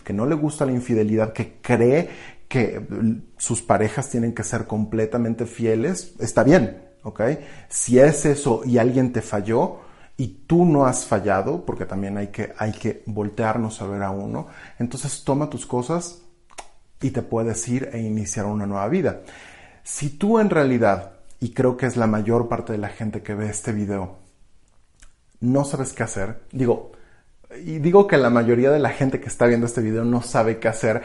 que 0.03 0.13
no 0.13 0.25
le 0.25 0.35
gusta 0.35 0.65
la 0.65 0.71
infidelidad, 0.71 1.33
que 1.33 1.57
cree 1.61 2.09
que 2.47 2.85
sus 3.37 3.61
parejas 3.61 4.09
tienen 4.09 4.33
que 4.33 4.43
ser 4.43 4.65
completamente 4.65 5.45
fieles, 5.45 6.15
está 6.19 6.43
bien, 6.43 6.81
¿ok? 7.03 7.21
Si 7.67 7.99
es 7.99 8.25
eso 8.25 8.61
y 8.65 8.77
alguien 8.77 9.11
te 9.11 9.21
falló, 9.21 9.79
y 10.17 10.27
tú 10.47 10.65
no 10.65 10.85
has 10.85 11.05
fallado, 11.05 11.65
porque 11.65 11.85
también 11.85 12.17
hay 12.17 12.27
que, 12.27 12.53
hay 12.57 12.71
que 12.71 13.03
voltearnos 13.05 13.81
a 13.81 13.87
ver 13.87 14.03
a 14.03 14.11
uno, 14.11 14.47
entonces 14.79 15.23
toma 15.23 15.49
tus 15.49 15.65
cosas 15.65 16.21
y 17.01 17.11
te 17.11 17.21
puedes 17.21 17.67
ir 17.67 17.89
e 17.93 17.99
iniciar 17.99 18.45
una 18.45 18.65
nueva 18.65 18.87
vida. 18.87 19.21
Si 19.83 20.09
tú 20.09 20.39
en 20.39 20.49
realidad, 20.49 21.13
y 21.39 21.53
creo 21.53 21.75
que 21.75 21.87
es 21.87 21.97
la 21.97 22.07
mayor 22.07 22.47
parte 22.47 22.73
de 22.73 22.77
la 22.77 22.89
gente 22.89 23.21
que 23.21 23.33
ve 23.33 23.49
este 23.49 23.73
video, 23.73 24.17
no 25.41 25.65
sabes 25.65 25.93
qué 25.93 26.03
hacer, 26.03 26.41
digo, 26.51 26.93
y 27.65 27.79
digo 27.79 28.07
que 28.07 28.17
la 28.17 28.29
mayoría 28.29 28.71
de 28.71 28.79
la 28.79 28.89
gente 28.89 29.19
que 29.19 29.27
está 29.27 29.45
viendo 29.45 29.65
este 29.65 29.81
video 29.81 30.05
no 30.05 30.21
sabe 30.21 30.59
qué 30.59 30.67
hacer 30.67 31.03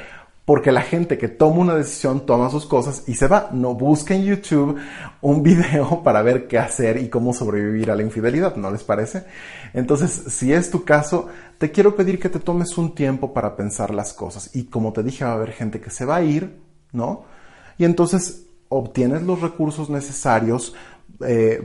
porque 0.48 0.72
la 0.72 0.80
gente 0.80 1.18
que 1.18 1.28
toma 1.28 1.58
una 1.58 1.74
decisión 1.74 2.24
toma 2.24 2.48
sus 2.48 2.64
cosas 2.64 3.02
y 3.06 3.16
se 3.16 3.26
va. 3.28 3.50
No 3.52 3.74
busca 3.74 4.14
en 4.14 4.24
YouTube 4.24 4.78
un 5.20 5.42
video 5.42 6.02
para 6.02 6.22
ver 6.22 6.48
qué 6.48 6.58
hacer 6.58 6.96
y 6.96 7.10
cómo 7.10 7.34
sobrevivir 7.34 7.90
a 7.90 7.94
la 7.94 8.02
infidelidad, 8.02 8.56
¿no 8.56 8.70
les 8.70 8.82
parece? 8.82 9.24
Entonces, 9.74 10.10
si 10.10 10.54
es 10.54 10.70
tu 10.70 10.86
caso, 10.86 11.28
te 11.58 11.70
quiero 11.70 11.94
pedir 11.94 12.18
que 12.18 12.30
te 12.30 12.38
tomes 12.38 12.78
un 12.78 12.94
tiempo 12.94 13.34
para 13.34 13.56
pensar 13.56 13.92
las 13.92 14.14
cosas. 14.14 14.56
Y 14.56 14.64
como 14.64 14.94
te 14.94 15.02
dije, 15.02 15.22
va 15.22 15.32
a 15.32 15.34
haber 15.34 15.52
gente 15.52 15.80
que 15.82 15.90
se 15.90 16.06
va 16.06 16.16
a 16.16 16.22
ir, 16.22 16.58
¿no? 16.92 17.24
Y 17.76 17.84
entonces 17.84 18.46
obtienes 18.70 19.24
los 19.24 19.42
recursos 19.42 19.90
necesarios, 19.90 20.74
eh, 21.26 21.62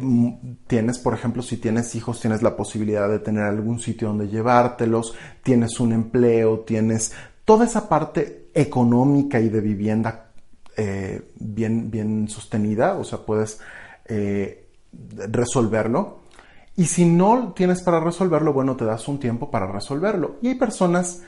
tienes, 0.68 1.00
por 1.00 1.14
ejemplo, 1.14 1.42
si 1.42 1.56
tienes 1.56 1.96
hijos, 1.96 2.20
tienes 2.20 2.42
la 2.42 2.58
posibilidad 2.58 3.08
de 3.08 3.20
tener 3.20 3.46
algún 3.46 3.80
sitio 3.80 4.10
donde 4.10 4.28
llevártelos, 4.28 5.16
tienes 5.42 5.80
un 5.80 5.94
empleo, 5.94 6.66
tienes 6.68 7.14
toda 7.46 7.64
esa 7.64 7.88
parte 7.88 8.43
económica 8.54 9.40
y 9.40 9.50
de 9.50 9.62
vivienda 9.62 10.32
eh, 10.76 11.34
bien, 11.40 11.92
bien 11.92 12.28
sostenida, 12.28 12.96
o 12.96 13.04
sea, 13.04 13.20
puedes 13.20 13.60
eh, 14.06 14.68
resolverlo. 14.92 16.24
Y 16.76 16.86
si 16.86 17.06
no 17.06 17.54
tienes 17.56 17.84
para 17.84 18.00
resolverlo, 18.00 18.54
bueno, 18.54 18.76
te 18.76 18.86
das 18.86 19.08
un 19.08 19.20
tiempo 19.20 19.52
para 19.52 19.68
resolverlo. 19.68 20.38
Y 20.42 20.48
hay 20.48 20.56
personas 20.56 21.22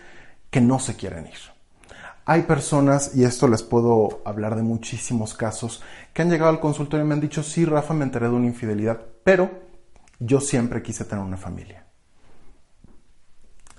que 0.49 0.61
no 0.61 0.79
se 0.79 0.95
quieren 0.95 1.27
ir. 1.27 1.55
Hay 2.27 2.43
personas, 2.43 3.15
y 3.15 3.23
esto 3.23 3.47
les 3.47 3.61
puedo 3.61 4.21
hablar 4.25 4.55
de 4.55 4.63
muchísimos 4.63 5.35
casos, 5.35 5.83
que 6.11 6.23
han 6.23 6.31
llegado 6.31 6.49
al 6.49 6.59
consultorio 6.59 7.05
y 7.05 7.07
me 7.07 7.13
han 7.13 7.21
dicho, 7.21 7.43
sí, 7.43 7.65
Rafa, 7.65 7.93
me 7.93 8.03
enteré 8.03 8.27
de 8.27 8.33
una 8.33 8.47
infidelidad, 8.47 8.99
pero 9.23 9.51
yo 10.17 10.41
siempre 10.41 10.81
quise 10.81 11.05
tener 11.05 11.23
una 11.23 11.37
familia. 11.37 11.85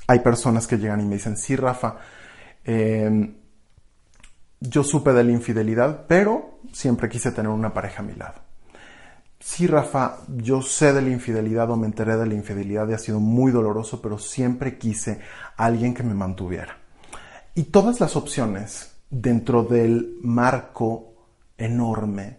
Hay 0.06 0.20
personas 0.20 0.68
que 0.68 0.78
llegan 0.78 1.00
y 1.00 1.06
me 1.06 1.16
dicen, 1.16 1.36
sí, 1.36 1.56
Rafa, 1.56 1.96
em, 2.66 3.34
yo 4.60 4.82
supe 4.82 5.12
de 5.12 5.24
la 5.24 5.32
infidelidad, 5.32 6.04
pero 6.06 6.58
siempre 6.72 7.08
quise 7.08 7.30
tener 7.32 7.50
una 7.50 7.72
pareja 7.72 8.02
a 8.02 8.06
mi 8.06 8.14
lado. 8.14 8.46
Sí, 9.38 9.66
Rafa, 9.66 10.18
yo 10.28 10.60
sé 10.60 10.92
de 10.92 11.02
la 11.02 11.10
infidelidad 11.10 11.70
o 11.70 11.76
me 11.76 11.86
enteré 11.86 12.16
de 12.16 12.26
la 12.26 12.34
infidelidad 12.34 12.88
y 12.88 12.94
ha 12.94 12.98
sido 12.98 13.20
muy 13.20 13.52
doloroso, 13.52 14.02
pero 14.02 14.18
siempre 14.18 14.76
quise 14.76 15.20
a 15.56 15.66
alguien 15.66 15.94
que 15.94 16.02
me 16.02 16.14
mantuviera. 16.14 16.78
Y 17.54 17.64
todas 17.64 18.00
las 18.00 18.16
opciones 18.16 18.92
dentro 19.08 19.62
del 19.62 20.18
marco 20.22 21.14
enorme, 21.56 22.38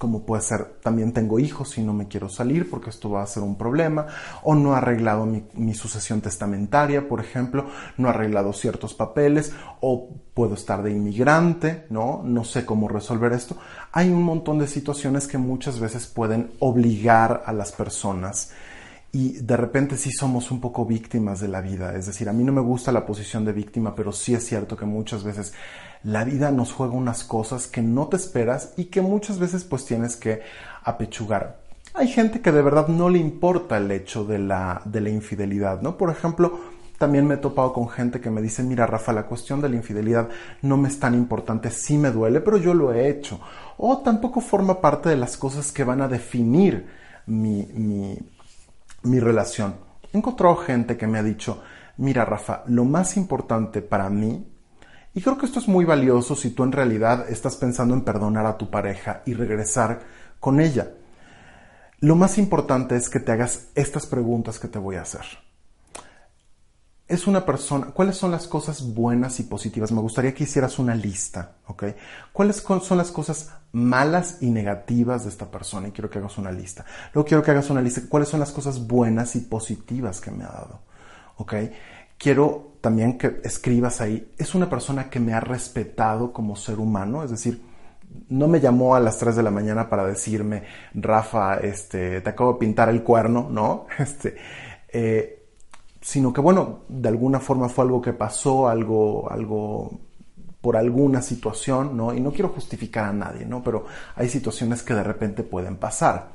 como 0.00 0.24
puede 0.24 0.40
ser, 0.40 0.64
también 0.82 1.12
tengo 1.12 1.38
hijos 1.38 1.76
y 1.76 1.82
no 1.82 1.92
me 1.92 2.08
quiero 2.08 2.30
salir 2.30 2.70
porque 2.70 2.88
esto 2.88 3.10
va 3.10 3.22
a 3.22 3.26
ser 3.26 3.42
un 3.42 3.58
problema, 3.58 4.06
o 4.42 4.54
no 4.54 4.72
he 4.72 4.78
arreglado 4.78 5.26
mi, 5.26 5.74
sucesión 5.74 6.22
testamentaria, 6.22 7.06
por 7.06 7.20
ejemplo, 7.20 7.66
no 7.98 8.08
he 8.08 8.10
arreglado 8.10 8.54
ciertos 8.54 8.94
papeles, 8.94 9.52
o 9.82 10.08
puedo 10.32 10.54
estar 10.54 10.82
de 10.82 10.92
inmigrante, 10.92 11.84
¿no? 11.90 12.22
No 12.24 12.44
sé 12.44 12.64
cómo 12.64 12.88
resolver 12.88 13.34
esto. 13.34 13.58
Hay 13.92 14.08
un 14.08 14.22
montón 14.22 14.58
de 14.58 14.68
situaciones 14.68 15.26
que 15.26 15.36
muchas 15.36 15.78
veces 15.78 16.06
pueden 16.06 16.52
obligar 16.60 17.42
a 17.44 17.52
las 17.52 17.70
personas 17.70 18.52
y 19.12 19.32
de 19.32 19.56
repente 19.58 19.98
sí 19.98 20.10
somos 20.12 20.50
un 20.50 20.62
poco 20.62 20.86
víctimas 20.86 21.40
de 21.40 21.48
la 21.48 21.60
vida. 21.60 21.94
Es 21.94 22.06
decir, 22.06 22.26
a 22.30 22.32
mí 22.32 22.42
no 22.42 22.52
me 22.52 22.62
gusta 22.62 22.90
la 22.90 23.04
posición 23.04 23.44
de 23.44 23.52
víctima, 23.52 23.94
pero 23.94 24.12
sí 24.12 24.32
es 24.32 24.46
cierto 24.46 24.78
que 24.78 24.86
muchas 24.86 25.24
veces 25.24 25.52
la 26.02 26.24
vida 26.24 26.50
nos 26.50 26.72
juega 26.72 26.94
unas 26.94 27.24
cosas 27.24 27.66
que 27.66 27.82
no 27.82 28.08
te 28.08 28.16
esperas 28.16 28.72
y 28.76 28.86
que 28.86 29.00
muchas 29.00 29.38
veces 29.38 29.64
pues 29.64 29.84
tienes 29.84 30.16
que 30.16 30.42
apechugar. 30.82 31.60
Hay 31.94 32.08
gente 32.08 32.40
que 32.40 32.52
de 32.52 32.62
verdad 32.62 32.88
no 32.88 33.10
le 33.10 33.18
importa 33.18 33.76
el 33.76 33.90
hecho 33.90 34.24
de 34.24 34.38
la, 34.38 34.80
de 34.84 35.00
la 35.00 35.10
infidelidad, 35.10 35.82
¿no? 35.82 35.96
Por 35.96 36.10
ejemplo, 36.10 36.60
también 36.98 37.26
me 37.26 37.34
he 37.34 37.38
topado 37.38 37.72
con 37.72 37.88
gente 37.88 38.20
que 38.20 38.30
me 38.30 38.42
dice, 38.42 38.62
mira 38.62 38.86
Rafa, 38.86 39.12
la 39.12 39.26
cuestión 39.26 39.60
de 39.60 39.68
la 39.68 39.76
infidelidad 39.76 40.28
no 40.62 40.76
me 40.76 40.88
es 40.88 41.00
tan 41.00 41.14
importante, 41.14 41.70
sí 41.70 41.98
me 41.98 42.10
duele, 42.10 42.40
pero 42.40 42.58
yo 42.58 42.74
lo 42.74 42.92
he 42.92 43.08
hecho. 43.08 43.40
O 43.76 43.98
tampoco 43.98 44.40
forma 44.40 44.80
parte 44.80 45.08
de 45.08 45.16
las 45.16 45.36
cosas 45.36 45.72
que 45.72 45.84
van 45.84 46.00
a 46.02 46.08
definir 46.08 46.86
mi, 47.26 47.66
mi 47.74 48.18
mi 49.02 49.20
relación. 49.20 49.74
He 50.12 50.18
encontrado 50.18 50.56
gente 50.56 50.96
que 50.96 51.06
me 51.06 51.18
ha 51.18 51.22
dicho, 51.22 51.62
mira 51.96 52.24
Rafa, 52.24 52.62
lo 52.66 52.84
más 52.84 53.16
importante 53.16 53.82
para 53.82 54.10
mí, 54.10 54.46
y 55.14 55.20
creo 55.20 55.38
que 55.38 55.46
esto 55.46 55.58
es 55.58 55.68
muy 55.68 55.84
valioso 55.84 56.36
si 56.36 56.50
tú 56.50 56.64
en 56.64 56.72
realidad 56.72 57.28
estás 57.28 57.56
pensando 57.56 57.94
en 57.94 58.02
perdonar 58.02 58.46
a 58.46 58.58
tu 58.58 58.70
pareja 58.70 59.22
y 59.26 59.34
regresar 59.34 60.00
con 60.38 60.60
ella. 60.60 60.90
Lo 62.00 62.16
más 62.16 62.38
importante 62.38 62.96
es 62.96 63.08
que 63.08 63.20
te 63.20 63.32
hagas 63.32 63.68
estas 63.74 64.06
preguntas 64.06 64.58
que 64.58 64.68
te 64.68 64.78
voy 64.78 64.96
a 64.96 65.02
hacer 65.02 65.26
es 67.10 67.26
una 67.26 67.44
persona, 67.44 67.86
¿cuáles 67.86 68.16
son 68.16 68.30
las 68.30 68.46
cosas 68.46 68.94
buenas 68.94 69.40
y 69.40 69.42
positivas? 69.42 69.90
Me 69.90 70.00
gustaría 70.00 70.32
que 70.32 70.44
hicieras 70.44 70.78
una 70.78 70.94
lista, 70.94 71.56
¿ok? 71.66 71.84
¿Cuáles 72.32 72.64
son 72.82 72.98
las 72.98 73.10
cosas 73.10 73.50
malas 73.72 74.38
y 74.40 74.50
negativas 74.52 75.24
de 75.24 75.30
esta 75.30 75.50
persona? 75.50 75.88
Y 75.88 75.90
quiero 75.90 76.08
que 76.08 76.20
hagas 76.20 76.38
una 76.38 76.52
lista. 76.52 76.84
Luego 77.12 77.26
quiero 77.26 77.42
que 77.42 77.50
hagas 77.50 77.68
una 77.68 77.82
lista, 77.82 78.02
¿cuáles 78.08 78.28
son 78.28 78.38
las 78.38 78.52
cosas 78.52 78.86
buenas 78.86 79.34
y 79.34 79.40
positivas 79.40 80.20
que 80.20 80.30
me 80.30 80.44
ha 80.44 80.52
dado? 80.52 80.82
¿Ok? 81.36 81.54
Quiero 82.20 82.74
también 82.82 83.16
que 83.16 83.40
escribas 83.44 84.02
ahí, 84.02 84.30
es 84.36 84.54
una 84.54 84.68
persona 84.68 85.08
que 85.08 85.20
me 85.20 85.32
ha 85.32 85.40
respetado 85.40 86.34
como 86.34 86.54
ser 86.54 86.78
humano, 86.78 87.24
es 87.24 87.30
decir, 87.30 87.62
no 88.28 88.46
me 88.46 88.60
llamó 88.60 88.94
a 88.94 89.00
las 89.00 89.16
3 89.16 89.36
de 89.36 89.42
la 89.42 89.50
mañana 89.50 89.88
para 89.88 90.04
decirme, 90.04 90.64
Rafa, 90.92 91.56
este, 91.60 92.20
te 92.20 92.28
acabo 92.28 92.52
de 92.52 92.58
pintar 92.58 92.90
el 92.90 93.02
cuerno, 93.02 93.48
¿no? 93.50 93.86
Este, 93.98 94.36
eh, 94.92 95.46
sino 96.02 96.30
que 96.30 96.42
bueno, 96.42 96.80
de 96.88 97.08
alguna 97.08 97.40
forma 97.40 97.70
fue 97.70 97.86
algo 97.86 98.02
que 98.02 98.12
pasó, 98.12 98.68
algo, 98.68 99.30
algo 99.30 99.98
por 100.60 100.76
alguna 100.76 101.22
situación, 101.22 101.96
¿no? 101.96 102.12
Y 102.12 102.20
no 102.20 102.32
quiero 102.32 102.50
justificar 102.50 103.06
a 103.06 103.14
nadie, 103.14 103.46
¿no? 103.46 103.62
Pero 103.62 103.86
hay 104.14 104.28
situaciones 104.28 104.82
que 104.82 104.92
de 104.92 105.04
repente 105.04 105.42
pueden 105.42 105.76
pasar. 105.76 106.32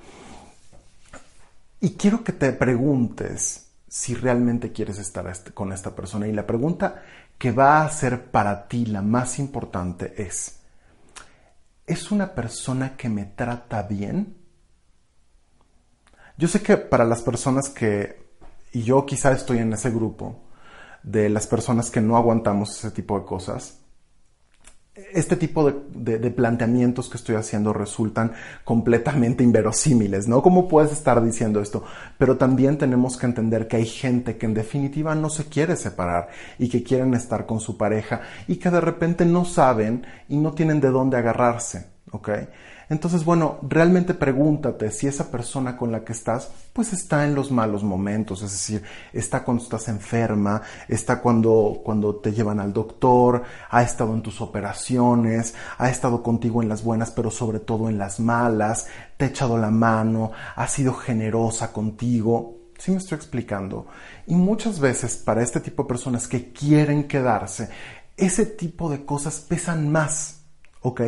Y 1.79 1.91
quiero 1.91 2.23
que 2.23 2.31
te 2.31 2.51
preguntes 2.53 3.64
si 3.95 4.13
realmente 4.13 4.73
quieres 4.73 4.99
estar 4.99 5.25
con 5.53 5.71
esta 5.71 5.95
persona. 5.95 6.27
Y 6.27 6.33
la 6.33 6.45
pregunta 6.45 7.01
que 7.37 7.53
va 7.53 7.81
a 7.81 7.89
ser 7.89 8.29
para 8.29 8.67
ti 8.67 8.85
la 8.85 9.01
más 9.01 9.39
importante 9.39 10.21
es, 10.21 10.57
¿es 11.87 12.11
una 12.11 12.35
persona 12.35 12.97
que 12.97 13.07
me 13.07 13.23
trata 13.23 13.83
bien? 13.83 14.35
Yo 16.37 16.49
sé 16.49 16.61
que 16.61 16.75
para 16.75 17.05
las 17.05 17.21
personas 17.21 17.69
que 17.69 18.21
y 18.73 18.83
yo 18.83 19.05
quizá 19.05 19.31
estoy 19.31 19.59
en 19.59 19.71
ese 19.71 19.91
grupo 19.91 20.43
de 21.01 21.29
las 21.29 21.47
personas 21.47 21.89
que 21.89 22.01
no 22.01 22.17
aguantamos 22.17 22.77
ese 22.77 22.91
tipo 22.91 23.17
de 23.17 23.25
cosas, 23.25 23.79
este 24.95 25.35
tipo 25.35 25.69
de, 25.69 26.31
planteamientos 26.31 27.09
que 27.09 27.17
estoy 27.17 27.35
haciendo 27.35 27.73
resultan 27.73 28.31
completamente 28.63 29.43
inverosímiles, 29.43 30.27
¿no? 30.27 30.41
¿Cómo 30.41 30.69
puedes 30.69 30.93
estar 30.93 31.21
diciendo 31.21 31.59
esto? 31.59 31.83
Pero 32.17 32.37
también 32.37 32.77
tenemos 32.77 33.17
que 33.17 33.25
entender 33.25 33.67
que 33.67 33.75
hay 33.77 33.85
gente 33.85 34.37
que 34.37 34.45
en 34.45 34.53
definitiva 34.53 35.13
no 35.13 35.29
se 35.29 35.45
quiere 35.45 35.75
separar 35.75 36.29
y 36.57 36.69
que 36.69 36.83
quieren 36.83 37.13
estar 37.13 37.45
con 37.45 37.59
su 37.59 37.77
pareja 37.77 38.21
y 38.47 38.55
que 38.55 38.69
de 38.69 38.79
repente 38.81 39.25
no 39.25 39.43
saben 39.43 40.05
y 40.29 40.37
no 40.37 40.53
tienen 40.53 40.79
de 40.79 40.91
dónde 40.91 41.17
agarrarse, 41.17 41.87
¿ok? 42.11 42.29
Entonces, 42.89 43.25
bueno, 43.25 43.59
realmente 43.63 44.13
pregúntate 44.13 44.91
si 44.91 45.07
esa 45.07 45.31
persona 45.31 45.75
con 45.77 45.91
la 45.91 46.03
que 46.03 46.13
estás, 46.13 46.51
pues 46.73 46.93
está 46.93 47.25
en 47.25 47.33
los 47.33 47.51
malos 47.51 47.83
momentos, 47.83 48.43
es 48.43 48.51
decir, 48.51 48.83
está 49.11 49.43
cuando 49.43 49.63
estás 49.63 49.87
enferma, 49.87 50.61
está 50.87 51.21
cuando, 51.21 51.81
cuando 51.83 52.15
te 52.15 52.31
llevan 52.31 52.59
al 52.59 52.73
doctor, 52.73 53.43
ha 53.69 53.81
estado 53.81 54.13
en 54.13 54.21
tus 54.21 54.41
operaciones, 54.41 55.55
ha 55.77 55.89
estado 55.89 56.21
contigo 56.21 56.61
en 56.61 56.69
las 56.69 56.83
buenas, 56.83 57.11
pero 57.11 57.31
sobre 57.31 57.59
todo 57.59 57.89
en 57.89 57.97
las 57.97 58.19
malas, 58.19 58.87
te 59.17 59.25
ha 59.25 59.27
echado 59.29 59.57
la 59.57 59.71
mano, 59.71 60.31
ha 60.55 60.67
sido 60.67 60.93
generosa 60.93 61.71
contigo. 61.71 62.55
¿Sí 62.77 62.91
me 62.91 62.97
estoy 62.97 63.15
explicando? 63.15 63.87
Y 64.27 64.35
muchas 64.35 64.79
veces 64.79 65.15
para 65.15 65.41
este 65.41 65.61
tipo 65.61 65.83
de 65.83 65.89
personas 65.89 66.27
que 66.27 66.51
quieren 66.51 67.07
quedarse, 67.07 67.69
ese 68.17 68.45
tipo 68.45 68.89
de 68.89 69.05
cosas 69.05 69.39
pesan 69.39 69.89
más 69.91 70.44
¿ok? 70.85 71.01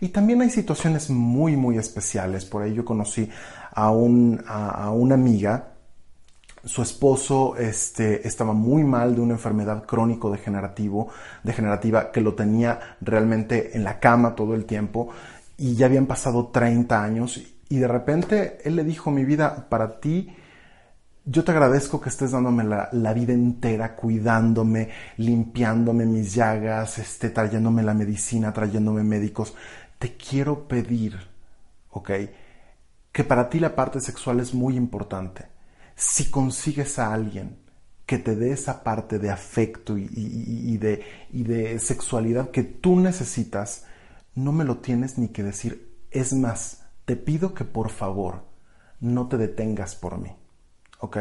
Y 0.00 0.08
también 0.08 0.40
hay 0.40 0.48
situaciones 0.48 1.10
muy, 1.10 1.54
muy 1.54 1.76
especiales. 1.76 2.46
Por 2.46 2.62
ahí 2.62 2.72
yo 2.72 2.84
conocí 2.84 3.28
a, 3.72 3.90
un, 3.90 4.42
a, 4.46 4.90
una 4.90 5.16
amiga, 5.16 5.74
su 6.64 6.80
esposo 6.80 7.54
este, 7.56 8.26
estaba 8.26 8.54
muy 8.54 8.84
mal 8.84 9.14
de 9.14 9.20
una 9.20 9.34
enfermedad 9.34 9.84
crónico 9.84 10.30
degenerativo, 10.30 11.08
degenerativa 11.44 12.10
que 12.10 12.22
lo 12.22 12.34
tenía 12.34 12.96
realmente 13.02 13.76
en 13.76 13.84
la 13.84 14.00
cama 14.00 14.34
todo 14.34 14.54
el 14.54 14.64
tiempo 14.64 15.10
y 15.58 15.74
ya 15.74 15.86
habían 15.86 16.06
pasado 16.06 16.46
30 16.46 17.02
años 17.02 17.40
y 17.68 17.76
de 17.76 17.86
repente 17.86 18.58
él 18.64 18.76
le 18.76 18.84
dijo, 18.84 19.10
mi 19.10 19.24
vida, 19.24 19.66
para 19.68 20.00
ti 20.00 20.34
yo 21.30 21.44
te 21.44 21.52
agradezco 21.52 22.00
que 22.00 22.08
estés 22.08 22.30
dándome 22.30 22.64
la, 22.64 23.12
vida 23.12 23.34
entera, 23.34 23.94
cuidándome, 23.94 24.88
limpiándome 25.18 26.06
mis 26.06 26.34
llagas, 26.34 26.98
este, 26.98 27.28
trayéndome 27.28 27.82
la 27.82 27.92
medicina, 27.92 28.52
trayéndome 28.52 29.02
médicos. 29.02 29.54
Te 29.98 30.16
quiero 30.16 30.66
pedir, 30.66 31.18
¿ok? 31.90 32.10
Que 33.12 33.24
para 33.24 33.50
ti 33.50 33.60
la 33.60 33.76
parte 33.76 34.00
sexual 34.00 34.40
es 34.40 34.54
muy 34.54 34.76
importante. 34.76 35.44
Si 35.94 36.30
consigues 36.30 36.98
a 36.98 37.12
alguien 37.12 37.58
que 38.06 38.16
te 38.16 38.34
dé 38.34 38.52
esa 38.52 38.82
parte 38.82 39.18
de 39.18 39.30
afecto 39.30 39.98
y, 39.98 40.78
de, 40.78 41.04
y 41.30 41.42
de 41.42 41.78
sexualidad 41.78 42.50
que 42.50 42.62
tú 42.62 42.98
necesitas, 42.98 43.84
no 44.34 44.50
me 44.52 44.64
lo 44.64 44.78
tienes 44.78 45.18
ni 45.18 45.28
que 45.28 45.42
decir. 45.42 45.94
Es 46.10 46.32
más, 46.32 46.84
te 47.04 47.16
pido 47.16 47.52
que 47.52 47.64
por 47.64 47.90
favor 47.90 48.46
no 49.00 49.28
te 49.28 49.36
detengas 49.36 49.94
por 49.94 50.16
mí. 50.16 50.37
¿Ok? 51.00 51.18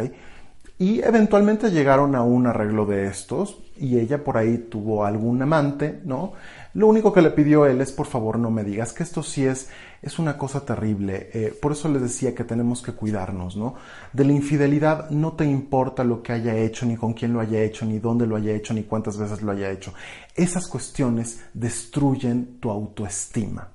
Y 0.80 1.02
eventualmente 1.02 1.72
llegaron 1.72 2.13
a 2.16 2.22
un 2.22 2.46
arreglo 2.46 2.86
de 2.86 3.08
estos 3.08 3.58
y 3.78 3.98
ella 3.98 4.24
por 4.24 4.38
ahí 4.38 4.60
tuvo 4.70 5.06
algún 5.06 5.42
amante, 5.42 6.02
¿no? 6.06 6.34
Lo 6.76 6.86
único 6.86 7.12
que 7.12 7.24
le 7.24 7.32
pidió 7.32 7.66
él 7.66 7.82
es 7.82 7.92
por 7.92 8.06
favor 8.06 8.38
no 8.38 8.52
me 8.52 8.63
digas 8.63 8.94
que 8.94 9.02
esto 9.02 9.24
sí 9.24 9.44
es, 9.44 9.70
es 10.04 10.20
una 10.20 10.38
cosa 10.38 10.63
terrible. 10.63 11.32
Eh, 11.34 11.58
por 11.60 11.72
eso 11.72 11.90
les 11.90 12.04
decía 12.04 12.36
que 12.36 12.44
tenemos 12.44 12.84
que 12.84 12.92
cuidarnos, 12.92 13.58
¿no? 13.58 13.74
De 14.13 14.24
la 14.24 14.34
infidelidad 14.34 15.10
no 15.10 15.34
te 15.34 15.46
importa 15.46 16.04
lo 16.04 16.22
que 16.22 16.34
haya 16.34 16.56
hecho, 16.56 16.86
ni 16.86 16.96
con 16.96 17.13
quién 17.13 17.34
lo 17.34 17.40
haya 17.40 17.60
hecho, 17.63 17.84
ni 17.84 17.98
dónde 17.98 18.28
lo 18.28 18.36
haya 18.36 18.54
hecho, 18.54 18.76
ni 18.76 18.84
cuántas 18.84 19.18
veces 19.18 19.42
lo 19.42 19.52
haya 19.52 19.72
hecho. 19.72 19.94
Esas 20.36 20.68
cuestiones 20.68 21.44
destruyen 21.56 22.60
tu 22.60 22.70
autoestima. 22.70 23.70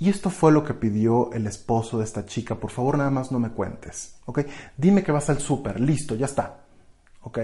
Y 0.00 0.08
esto 0.08 0.30
fue 0.30 0.50
lo 0.50 0.64
que 0.64 0.72
pidió 0.72 1.30
el 1.32 1.46
esposo 1.46 1.98
de 1.98 2.04
esta 2.04 2.24
chica. 2.24 2.54
Por 2.54 2.70
favor, 2.70 2.96
nada 2.96 3.10
más 3.10 3.30
no 3.30 3.38
me 3.38 3.50
cuentes. 3.50 4.14
¿Ok? 4.24 4.40
Dime 4.76 5.04
que 5.04 5.12
vas 5.12 5.28
al 5.28 5.40
súper. 5.40 5.78
Listo, 5.78 6.14
ya 6.14 6.24
está. 6.24 6.60
¿Ok? 7.20 7.38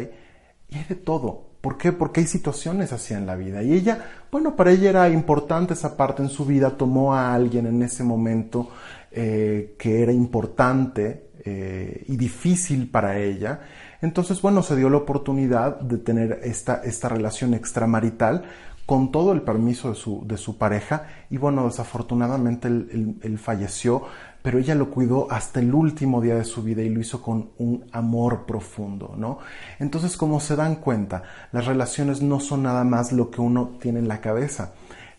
Y 0.70 0.78
hay 0.78 0.84
de 0.84 0.94
todo. 0.94 1.50
¿Por 1.60 1.76
qué? 1.76 1.92
Porque 1.92 2.20
hay 2.20 2.26
situaciones 2.26 2.94
así 2.94 3.12
en 3.12 3.26
la 3.26 3.36
vida. 3.36 3.62
Y 3.62 3.74
ella, 3.74 4.06
bueno, 4.32 4.56
para 4.56 4.70
ella 4.70 4.88
era 4.88 5.08
importante 5.10 5.74
esa 5.74 5.98
parte 5.98 6.22
en 6.22 6.30
su 6.30 6.46
vida, 6.46 6.78
tomó 6.78 7.14
a 7.14 7.34
alguien 7.34 7.66
en 7.66 7.82
ese 7.82 8.02
momento 8.02 8.70
eh, 9.12 9.74
que 9.78 10.02
era 10.02 10.12
importante 10.12 11.30
eh, 11.44 12.04
y 12.08 12.16
difícil 12.16 12.88
para 12.88 13.18
ella. 13.18 13.60
Entonces, 14.00 14.40
bueno, 14.40 14.62
se 14.62 14.76
dio 14.76 14.88
la 14.88 14.96
oportunidad 14.96 15.78
de 15.80 15.98
tener 15.98 16.40
esta, 16.42 16.82
esta 16.84 17.10
relación 17.10 17.52
extramarital 17.52 18.44
con 18.86 19.10
todo 19.10 19.32
el 19.32 19.42
permiso 19.42 19.90
de 19.90 19.96
su, 19.96 20.24
de 20.26 20.36
su 20.36 20.56
pareja 20.56 21.08
y 21.28 21.36
bueno, 21.36 21.64
desafortunadamente 21.64 22.68
él 22.68 23.38
falleció 23.38 24.06
pero 24.46 24.60
ella 24.60 24.76
lo 24.76 24.90
cuidó 24.92 25.26
hasta 25.28 25.58
el 25.58 25.74
último 25.74 26.20
día 26.20 26.36
de 26.36 26.44
su 26.44 26.62
vida 26.62 26.80
y 26.80 26.88
lo 26.88 27.00
hizo 27.00 27.20
con 27.20 27.50
un 27.58 27.84
amor 27.90 28.46
profundo, 28.46 29.12
¿no? 29.16 29.40
Entonces, 29.80 30.16
como 30.16 30.38
se 30.38 30.54
dan 30.54 30.76
cuenta, 30.76 31.24
las 31.50 31.66
relaciones 31.66 32.22
no 32.22 32.38
son 32.38 32.62
nada 32.62 32.84
más 32.84 33.10
lo 33.10 33.28
que 33.28 33.40
uno 33.40 33.76
tiene 33.80 33.98
en 33.98 34.06
la 34.06 34.20
cabeza. 34.20 34.74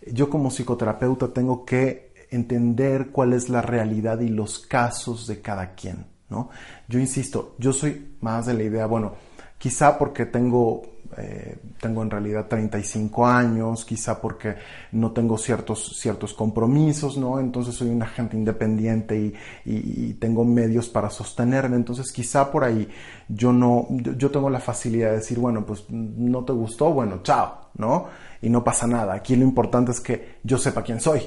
Yo 0.09 0.29
como 0.29 0.49
psicoterapeuta 0.49 1.33
tengo 1.33 1.65
que 1.65 2.13
entender 2.31 3.09
cuál 3.11 3.33
es 3.33 3.49
la 3.49 3.61
realidad 3.61 4.21
y 4.21 4.29
los 4.29 4.59
casos 4.59 5.27
de 5.27 5.41
cada 5.41 5.75
quien, 5.75 6.05
¿no? 6.29 6.47
Yo 6.87 6.97
insisto, 6.97 7.53
yo 7.57 7.73
soy 7.73 8.15
más 8.21 8.45
de 8.45 8.53
la 8.53 8.63
idea, 8.63 8.85
bueno, 8.85 9.15
quizá 9.57 9.97
porque 9.97 10.25
tengo 10.25 10.83
eh, 11.19 11.57
tengo 11.81 12.03
en 12.03 12.11
realidad 12.11 12.45
35 12.47 13.25
años, 13.25 13.83
quizá 13.85 14.21
porque 14.21 14.55
no 14.91 15.11
tengo 15.11 15.37
ciertos, 15.37 15.97
ciertos 15.99 16.33
compromisos, 16.33 17.17
¿no? 17.17 17.39
Entonces 17.39 17.73
soy 17.73 17.89
un 17.89 18.03
agente 18.03 18.37
independiente 18.37 19.33
y, 19.65 20.13
tengo 20.19 20.45
medios 20.45 20.89
para 20.89 21.09
sostenerme, 21.09 21.75
entonces 21.75 22.11
quizá 22.11 22.51
por 22.51 22.63
ahí 22.63 22.87
yo 23.27 23.51
no, 23.51 23.87
yo 23.89 24.31
tengo 24.31 24.49
la 24.49 24.59
facilidad 24.59 25.09
de 25.11 25.17
decir, 25.17 25.39
bueno, 25.39 25.65
pues 25.65 25.85
no 25.89 26.43
te 26.43 26.53
gustó, 26.53 26.91
bueno, 26.91 27.21
chao, 27.23 27.69
¿no? 27.75 28.07
Y 28.41 28.49
no 28.49 28.63
pasa 28.63 28.87
nada, 28.87 29.13
aquí 29.13 29.35
lo 29.35 29.43
importante 29.43 29.91
es 29.91 29.99
que 29.99 30.37
yo 30.43 30.57
sepa 30.57 30.81
quién 30.81 30.99
soy, 30.99 31.21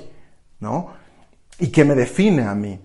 ¿no? 0.61 0.88
Y 1.59 1.68
que 1.68 1.85
me 1.85 1.94
define 1.94 2.44
a 2.44 2.55
mí. 2.55 2.79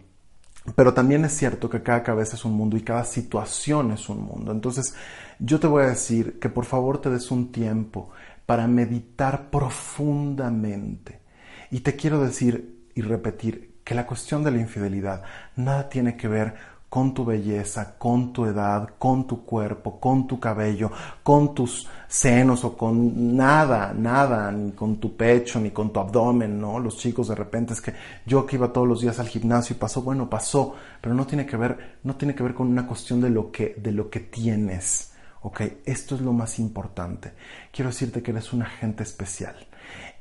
Pero 0.75 0.93
también 0.93 1.23
es 1.25 1.37
cierto 1.37 1.69
que 1.69 1.83
cada 1.83 2.01
cabeza 2.01 2.35
es 2.35 2.43
un 2.43 2.53
mundo 2.53 2.75
y 2.75 2.81
cada 2.81 3.03
situación 3.03 3.91
es 3.91 4.09
un 4.09 4.23
mundo. 4.23 4.51
Entonces, 4.51 4.95
yo 5.39 5.59
te 5.59 5.67
voy 5.67 5.83
a 5.83 5.87
decir 5.87 6.39
que 6.39 6.49
por 6.49 6.65
favor 6.65 6.99
te 6.99 7.09
des 7.09 7.31
un 7.31 7.51
tiempo 7.51 8.09
para 8.45 8.67
meditar 8.67 9.49
profundamente. 9.49 11.19
Y 11.71 11.79
te 11.79 11.95
quiero 11.95 12.21
decir 12.21 12.89
y 12.95 13.01
repetir 13.01 13.75
que 13.83 13.95
la 13.95 14.05
cuestión 14.05 14.43
de 14.43 14.51
la 14.51 14.59
infidelidad 14.59 15.23
nada 15.55 15.89
tiene 15.89 16.15
que 16.15 16.27
ver 16.27 16.75
con 16.89 17.13
tu 17.13 17.25
belleza, 17.25 17.97
con 17.97 18.31
tu 18.31 18.45
edad, 18.45 18.91
con 18.97 19.27
tu 19.27 19.43
cuerpo, 19.43 19.99
con 19.99 20.27
tu 20.27 20.39
cabello, 20.39 20.91
con 21.23 21.53
tus 21.53 21.87
senos 22.07 22.63
o 22.63 22.77
con 22.77 23.35
nada, 23.35 23.93
nada, 23.93 24.49
ni 24.51 24.71
con 24.71 24.97
tu 24.97 25.17
pecho, 25.17 25.59
ni 25.59 25.71
con 25.71 25.91
tu 25.91 25.99
abdomen, 25.99 26.57
¿no? 26.57 26.79
Los 26.79 26.97
chicos 26.97 27.27
de 27.27 27.35
repente 27.35 27.73
es 27.73 27.81
que 27.81 27.93
yo 28.25 28.45
que 28.45 28.55
iba 28.55 28.71
todos 28.71 28.87
los 28.87 29.01
días 29.01 29.19
al 29.19 29.27
gimnasio 29.27 29.75
y 29.75 29.79
pasó, 29.79 30.03
bueno, 30.03 30.29
pasó, 30.29 30.75
pero 31.01 31.13
no 31.13 31.27
tiene 31.27 31.45
que 31.45 31.57
ver, 31.57 31.97
no 32.03 32.15
tiene 32.15 32.33
que 32.33 32.43
ver 32.43 32.53
con 32.53 32.67
una 32.67 32.87
cuestión 32.87 33.19
de 33.19 33.29
lo 33.29 33.51
que, 33.51 33.75
de 33.77 33.91
lo 33.91 34.09
que 34.09 34.21
tienes. 34.21 35.14
¿Ok? 35.45 35.61
Esto 35.85 36.15
es 36.15 36.21
lo 36.21 36.33
más 36.33 36.57
importante. 36.57 37.33
Quiero 37.71 37.91
decirte 37.91 38.23
que 38.23 38.31
eres 38.31 38.51
un 38.51 38.63
agente 38.63 39.03
especial. 39.03 39.55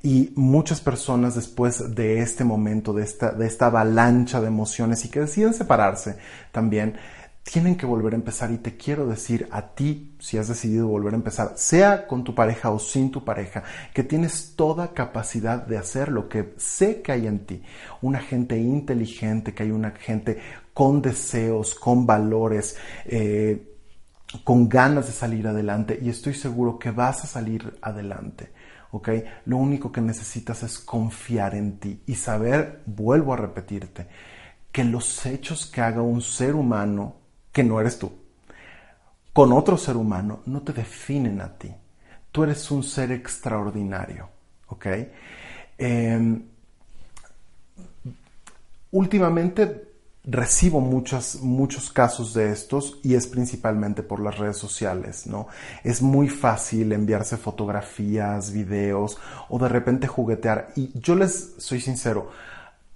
Y 0.02 0.34
muchas 0.36 0.82
personas 0.82 1.34
después 1.34 1.94
de 1.94 2.20
este 2.20 2.44
momento, 2.44 2.92
de 2.92 3.04
esta, 3.04 3.32
de 3.32 3.46
esta 3.46 3.66
avalancha 3.66 4.42
de 4.42 4.48
emociones 4.48 5.02
y 5.06 5.08
que 5.08 5.20
deciden 5.20 5.54
separarse 5.54 6.18
también, 6.52 6.98
tienen 7.42 7.76
que 7.76 7.86
volver 7.86 8.12
a 8.12 8.16
empezar 8.16 8.50
y 8.50 8.58
te 8.58 8.76
quiero 8.76 9.06
decir 9.06 9.48
a 9.50 9.74
ti, 9.74 10.14
si 10.18 10.36
has 10.36 10.48
decidido 10.48 10.88
volver 10.88 11.14
a 11.14 11.16
empezar, 11.16 11.54
sea 11.56 12.06
con 12.06 12.22
tu 12.22 12.34
pareja 12.34 12.70
o 12.70 12.78
sin 12.78 13.10
tu 13.10 13.24
pareja, 13.24 13.62
que 13.94 14.02
tienes 14.02 14.52
toda 14.56 14.92
capacidad 14.92 15.66
de 15.66 15.78
hacer 15.78 16.10
lo 16.10 16.28
que 16.28 16.52
sé 16.58 17.00
que 17.00 17.12
hay 17.12 17.26
en 17.26 17.46
ti. 17.46 17.62
Una 18.02 18.20
gente 18.20 18.58
inteligente, 18.58 19.54
que 19.54 19.62
hay 19.62 19.70
una 19.70 19.92
gente 19.92 20.38
con 20.74 21.00
deseos, 21.00 21.74
con 21.74 22.04
valores, 22.04 22.76
eh, 23.06 23.73
con 24.42 24.68
ganas 24.68 25.06
de 25.06 25.12
salir 25.12 25.46
adelante 25.46 25.98
y 26.02 26.08
estoy 26.08 26.34
seguro 26.34 26.78
que 26.78 26.90
vas 26.90 27.24
a 27.24 27.26
salir 27.26 27.78
adelante. 27.80 28.50
¿ok? 28.90 29.08
Lo 29.46 29.56
único 29.56 29.90
que 29.90 30.00
necesitas 30.00 30.62
es 30.62 30.78
confiar 30.78 31.54
en 31.54 31.78
ti 31.78 32.02
y 32.06 32.14
saber, 32.14 32.82
vuelvo 32.86 33.34
a 33.34 33.36
repetirte, 33.36 34.06
que 34.70 34.84
los 34.84 35.26
hechos 35.26 35.66
que 35.66 35.80
haga 35.80 36.00
un 36.02 36.22
ser 36.22 36.54
humano, 36.54 37.16
que 37.52 37.64
no 37.64 37.80
eres 37.80 37.98
tú, 37.98 38.12
con 39.32 39.52
otro 39.52 39.76
ser 39.76 39.96
humano, 39.96 40.42
no 40.46 40.62
te 40.62 40.72
definen 40.72 41.40
a 41.40 41.58
ti. 41.58 41.74
Tú 42.30 42.44
eres 42.44 42.70
un 42.70 42.84
ser 42.84 43.10
extraordinario, 43.10 44.28
¿ok? 44.68 44.86
Em, 45.76 46.42
últimamente 48.92 49.93
recibo 50.26 50.80
muchos, 50.80 51.90
casos 51.92 52.32
de 52.32 52.50
estos 52.50 52.98
y 53.02 53.14
es 53.14 53.26
principalmente 53.26 54.02
por 54.02 54.20
las 54.20 54.38
redes 54.38 54.56
sociales, 54.56 55.26
¿no? 55.26 55.48
Es 55.82 56.00
muy 56.00 56.28
fácil 56.28 56.92
enviarse 56.92 57.36
fotografías, 57.36 58.50
videos 58.50 59.18
o 59.48 59.58
de 59.58 59.68
repente 59.68 60.06
juguetear. 60.06 60.70
Y 60.76 60.98
yo 60.98 61.14
les 61.14 61.54
soy 61.58 61.80
sincero, 61.80 62.30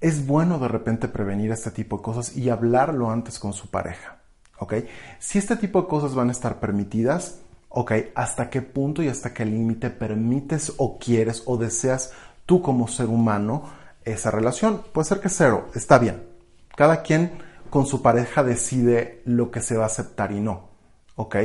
es 0.01 0.27
bueno 0.27 0.59
de 0.59 0.69
repente 0.69 1.09
prevenir 1.09 1.53
este 1.53 1.71
tipo 1.71 1.99
de 1.99 2.03
cosas 2.03 2.37
y 2.37 2.49
hablarlo 2.49 3.11
antes 3.11 3.39
con 3.39 3.53
su 3.53 3.69
pareja, 3.69 4.19
¿ok? 4.59 4.75
Si 5.19 5.39
este 5.39 5.57
tipo 5.57 5.83
de 5.83 5.89
cosas 5.89 6.15
van 6.15 6.31
a 6.31 6.33
estar 6.33 6.61
permitidas, 6.61 7.41
¿ok? 7.69 7.93
¿Hasta 8.15 8.49
qué 8.49 8.63
punto 8.63 9.03
y 9.03 9.09
hasta 9.09 9.35
qué 9.35 9.45
límite 9.45 9.91
permites 9.91 10.73
o 10.79 10.99
quieres 10.99 11.43
o 11.45 11.59
deseas 11.59 12.13
tú 12.47 12.63
como 12.63 12.89
ser 12.89 13.07
humano 13.07 13.65
esa 14.05 14.31
relación? 14.31 14.83
Puede 14.93 15.09
ser 15.09 15.21
que 15.21 15.29
cero, 15.29 15.69
está 15.75 15.99
bien, 15.99 16.28
cada 16.79 17.03
quien 17.03 17.33
con 17.71 17.87
su 17.87 18.03
pareja 18.03 18.45
decide 18.45 19.21
lo 19.25 19.51
que 19.51 19.61
se 19.61 19.77
va 19.77 19.83
a 19.83 19.87
aceptar 19.87 20.31
y 20.31 20.39
no, 20.39 20.69
¿ok? 21.17 21.37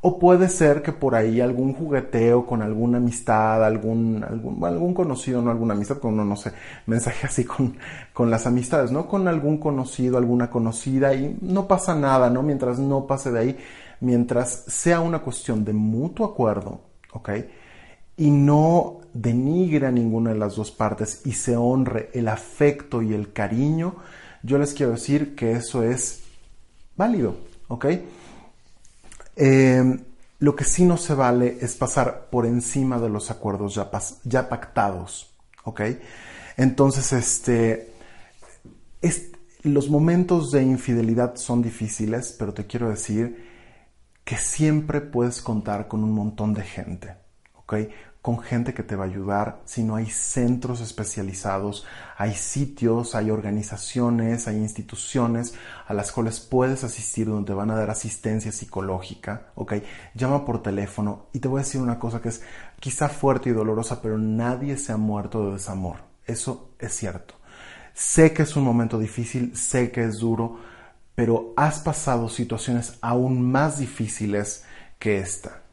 O 0.00 0.18
puede 0.18 0.48
ser 0.48 0.82
que 0.82 0.90
por 0.90 1.14
ahí 1.14 1.40
algún 1.40 1.74
jugueteo 1.74 2.44
con 2.44 2.60
alguna 2.60 2.98
amistad, 2.98 3.64
algún, 3.64 4.24
algún, 4.28 4.64
algún 4.64 4.92
conocido, 4.92 5.40
no 5.40 5.52
alguna 5.52 5.74
amistad, 5.74 5.98
con 5.98 6.14
uno 6.14 6.24
no 6.24 6.34
sé, 6.34 6.50
mensaje 6.86 7.24
así 7.24 7.44
con, 7.44 7.76
con 8.12 8.32
las 8.32 8.48
amistades, 8.48 8.90
¿no? 8.90 9.06
Con 9.06 9.28
algún 9.28 9.58
conocido, 9.58 10.18
alguna 10.18 10.50
conocida 10.50 11.14
y 11.14 11.38
no 11.40 11.68
pasa 11.68 11.94
nada, 11.94 12.28
¿no? 12.28 12.42
Mientras 12.42 12.80
no 12.80 13.06
pase 13.06 13.30
de 13.30 13.38
ahí, 13.38 13.56
mientras 14.00 14.64
sea 14.66 15.00
una 15.00 15.20
cuestión 15.20 15.64
de 15.64 15.72
mutuo 15.72 16.26
acuerdo, 16.26 16.80
¿ok? 17.12 17.30
Y 18.16 18.28
no 18.28 18.98
denigre 19.12 19.86
a 19.86 19.92
ninguna 19.92 20.32
de 20.32 20.38
las 20.40 20.56
dos 20.56 20.72
partes 20.72 21.22
y 21.24 21.30
se 21.30 21.56
honre 21.56 22.10
el 22.12 22.26
afecto 22.26 23.02
y 23.02 23.14
el 23.14 23.32
cariño, 23.32 23.94
yo 24.44 24.58
les 24.58 24.74
quiero 24.74 24.92
decir 24.92 25.34
que 25.34 25.52
eso 25.52 25.82
es 25.82 26.20
válido, 26.96 27.36
¿ok? 27.68 27.86
Em, 29.36 30.04
lo 30.38 30.54
que 30.54 30.64
sí 30.64 30.84
no 30.84 30.98
se 30.98 31.14
vale 31.14 31.56
es 31.62 31.74
pasar 31.76 32.28
por 32.30 32.44
encima 32.44 33.00
de 33.00 33.08
los 33.08 33.30
acuerdos 33.30 33.74
ya, 33.74 33.90
ya 34.24 34.48
pactados, 34.50 35.34
¿ok? 35.64 35.80
Entonces, 36.58 37.12
este, 37.14 37.90
los 39.62 39.88
momentos 39.88 40.50
de 40.50 40.62
infidelidad 40.62 41.36
son 41.36 41.62
difíciles, 41.62 42.36
pero 42.38 42.52
te 42.52 42.66
quiero 42.66 42.90
decir 42.90 43.50
que 44.24 44.36
siempre 44.36 45.00
puedes 45.00 45.40
contar 45.40 45.88
con 45.88 46.04
un 46.04 46.12
montón 46.12 46.52
de 46.52 46.62
gente, 46.62 47.16
¿ok? 47.54 47.74
Con 48.24 48.40
gente 48.40 48.72
que 48.72 48.82
te 48.82 48.96
va 48.96 49.04
a 49.04 49.08
ayudar, 49.08 49.60
sino 49.66 49.96
hay 49.96 50.06
centros 50.06 50.80
especializados, 50.80 51.84
hay 52.16 52.32
sitios, 52.32 53.14
hay 53.14 53.30
organizaciones, 53.30 54.48
hay 54.48 54.56
instituciones 54.56 55.52
a 55.86 55.92
las 55.92 56.10
cuales 56.10 56.40
puedes 56.40 56.84
asistir 56.84 57.26
donde 57.26 57.52
van 57.52 57.70
a 57.70 57.76
dar 57.76 57.90
asistencia 57.90 58.50
psicológica, 58.50 59.48
¿ok? 59.56 59.74
Llama 60.14 60.46
por 60.46 60.62
teléfono 60.62 61.26
y 61.34 61.40
te 61.40 61.48
voy 61.48 61.60
a 61.60 61.64
decir 61.64 61.82
una 61.82 61.98
cosa 61.98 62.22
que 62.22 62.30
es 62.30 62.40
quizá 62.80 63.10
fuerte 63.10 63.50
y 63.50 63.52
dolorosa, 63.52 64.00
pero 64.00 64.16
nadie 64.16 64.78
se 64.78 64.92
ha 64.92 64.96
muerto 64.96 65.44
de 65.44 65.52
desamor. 65.52 65.96
Eso 66.24 66.70
es 66.78 66.96
cierto. 66.96 67.34
Sé 67.92 68.32
que 68.32 68.44
es 68.44 68.56
un 68.56 68.64
momento 68.64 68.98
difícil, 68.98 69.54
sé 69.54 69.90
que 69.92 70.02
es 70.02 70.20
duro, 70.20 70.60
pero 71.14 71.52
has 71.58 71.80
pasado 71.80 72.30
situaciones 72.30 72.96
aún 73.02 73.42
más 73.52 73.80
difíciles 73.80 74.64
que 74.98 75.18
esta. 75.18 75.63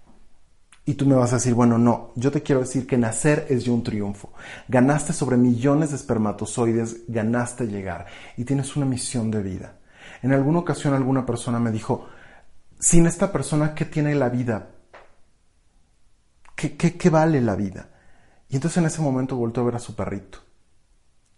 Y 0.91 0.95
tú 0.95 1.05
me 1.05 1.15
vas 1.15 1.31
a 1.31 1.37
decir, 1.37 1.53
bueno, 1.53 1.77
no, 1.77 2.11
yo 2.17 2.33
te 2.33 2.43
quiero 2.43 2.59
decir 2.59 2.85
que 2.85 2.97
nacer 2.97 3.45
es 3.47 3.63
ya 3.63 3.71
un 3.71 3.81
triunfo. 3.81 4.33
Ganaste 4.67 5.13
sobre 5.13 5.37
millones 5.37 5.91
de 5.91 5.95
espermatozoides, 5.95 7.03
ganaste 7.07 7.65
llegar 7.65 8.07
y 8.35 8.43
tienes 8.43 8.75
una 8.75 8.85
misión 8.85 9.31
de 9.31 9.41
vida. 9.41 9.77
En 10.21 10.33
alguna 10.33 10.59
ocasión 10.59 10.93
alguna 10.93 11.25
persona 11.25 11.59
me 11.59 11.71
dijo, 11.71 12.09
sin 12.77 13.05
esta 13.05 13.31
persona, 13.31 13.73
¿qué 13.73 13.85
tiene 13.85 14.15
la 14.15 14.27
vida? 14.27 14.67
¿Qué, 16.57 16.75
qué, 16.75 17.09
vale 17.09 17.39
la 17.39 17.55
vida? 17.55 17.87
Y 18.49 18.55
entonces 18.55 18.79
en 18.79 18.85
ese 18.87 19.01
momento 19.01 19.37
volvió 19.37 19.61
a 19.61 19.65
ver 19.67 19.75
a 19.75 19.79
su 19.79 19.95
perrito 19.95 20.39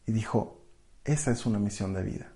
y 0.08 0.14
dijo, 0.14 0.66
esa 1.06 1.30
es 1.30 1.46
una 1.46 1.60
misión 1.60 1.94
de 1.94 2.02
vida. 2.02 2.32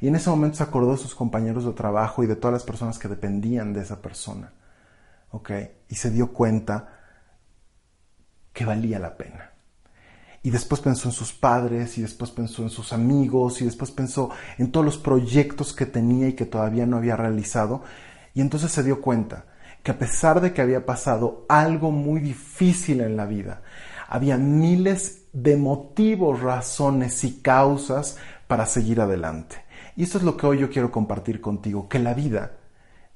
Y 0.00 0.08
en 0.08 0.16
ese 0.16 0.30
momento 0.30 0.56
se 0.56 0.62
acordó 0.62 0.92
de 0.92 0.96
sus 0.96 1.14
compañeros 1.14 1.66
de 1.66 1.72
trabajo 1.74 2.24
y 2.24 2.26
de 2.26 2.36
todas 2.36 2.54
las 2.54 2.64
personas 2.64 2.98
que 2.98 3.08
dependían 3.08 3.74
de 3.74 3.82
esa 3.82 4.00
persona. 4.00 4.54
Y 5.88 5.94
se 5.94 6.10
dio 6.10 6.32
cuenta 6.32 6.88
que 8.52 8.64
valía 8.64 8.98
la 8.98 9.16
pena. 9.16 9.52
Y 10.42 10.50
después 10.50 10.80
pensó 10.80 11.08
en 11.08 11.12
sus 11.12 11.32
padres, 11.32 11.98
y 11.98 12.02
después 12.02 12.30
pensó 12.30 12.62
en 12.62 12.70
sus 12.70 12.92
amigos, 12.92 13.60
y 13.60 13.64
después 13.64 13.90
pensó 13.90 14.30
en 14.56 14.70
todos 14.70 14.86
los 14.86 14.98
proyectos 14.98 15.72
que 15.72 15.86
tenía 15.86 16.28
y 16.28 16.32
que 16.34 16.46
todavía 16.46 16.86
no 16.86 16.96
había 16.96 17.16
realizado. 17.16 17.82
Y 18.34 18.40
entonces 18.40 18.70
se 18.70 18.82
dio 18.82 19.00
cuenta 19.00 19.46
que 19.82 19.90
a 19.90 19.98
pesar 19.98 20.40
de 20.40 20.52
que 20.52 20.62
había 20.62 20.86
pasado 20.86 21.44
algo 21.48 21.90
muy 21.90 22.20
difícil 22.20 23.00
en 23.00 23.16
la 23.16 23.26
vida, 23.26 23.62
había 24.08 24.36
miles 24.36 25.22
de 25.32 25.56
motivos, 25.56 26.40
razones 26.40 27.22
y 27.24 27.40
causas 27.40 28.16
para 28.46 28.66
seguir 28.66 29.00
adelante. 29.00 29.56
Y 29.96 30.04
esto 30.04 30.18
es 30.18 30.24
lo 30.24 30.36
que 30.36 30.46
hoy 30.46 30.58
yo 30.58 30.70
quiero 30.70 30.90
compartir 30.90 31.40
contigo, 31.40 31.88
que 31.88 31.98
la 31.98 32.14
vida 32.14 32.57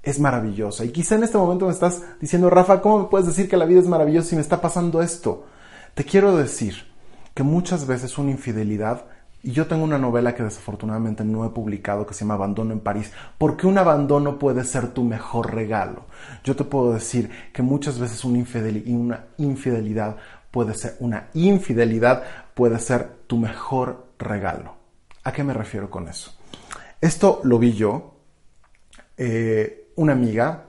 es 0.03 0.19
maravillosa. 0.19 0.85
Y 0.85 0.91
quizá 0.91 1.15
en 1.15 1.25
este 1.25 1.39
momento 1.39 1.67
me 1.67 1.73
estás 1.73 2.03
diciendo, 2.21 2.51
Rafa, 2.51 2.81
¿cómo 2.81 3.01
me 3.01 3.09
puedes 3.09 3.27
decir 3.27 3.49
que 3.49 3.57
la 3.57 3.65
vida 3.65 3.81
es 3.81 3.87
maravillosa 3.87 4.31
si 4.31 4.37
me 4.37 4.43
está 4.43 4.61
pasando 4.61 5.01
esto? 5.03 5.47
Te 5.95 6.05
quiero 6.05 6.37
decir 6.37 6.87
que 7.35 7.43
muchas 7.43 7.87
veces 7.87 8.19
una 8.19 8.31
infidelidad, 8.31 9.07
y 9.43 9.53
yo 9.53 9.67
tengo 9.67 9.85
una 9.85 9.99
novela 9.99 10.35
que 10.35 10.43
desafortunadamente 10.43 11.25
no 11.25 11.45
he 11.45 11.51
publicado 11.51 12.07
que 12.07 12.15
se 12.15 12.21
llama 12.21 12.35
Abandono 12.35 12.73
en 12.73 12.81
París, 12.81 13.13
porque 13.39 13.67
un 13.67 13.79
abandono 13.79 14.39
puede 14.39 14.65
ser 14.65 14.89
tu 14.89 15.05
mejor 15.05 15.55
regalo. 15.55 16.07
Yo 16.45 16.57
te 16.57 16.65
puedo 16.65 16.93
decir 16.93 17.31
que 17.53 17.63
muchas 17.63 17.99
veces 17.99 18.25
una, 18.25 18.45
una 18.87 19.25
infidelidad 19.39 20.17
puede 20.51 20.75
ser, 20.75 20.97
una 21.01 21.29
infidelidad 21.35 22.23
puede 22.55 22.79
ser 22.79 23.09
tu 23.27 23.39
mejor 23.39 24.07
regalo. 24.19 24.77
¿A 25.25 25.33
qué 25.33 25.45
me 25.45 25.55
refiero 25.55 25.91
con 25.91 26.09
eso? 26.09 26.33
Esto 27.01 27.41
lo 27.45 27.59
vi 27.59 27.73
yo. 27.73 28.15
Eh, 29.17 29.82
una 29.97 30.13
amiga 30.13 30.65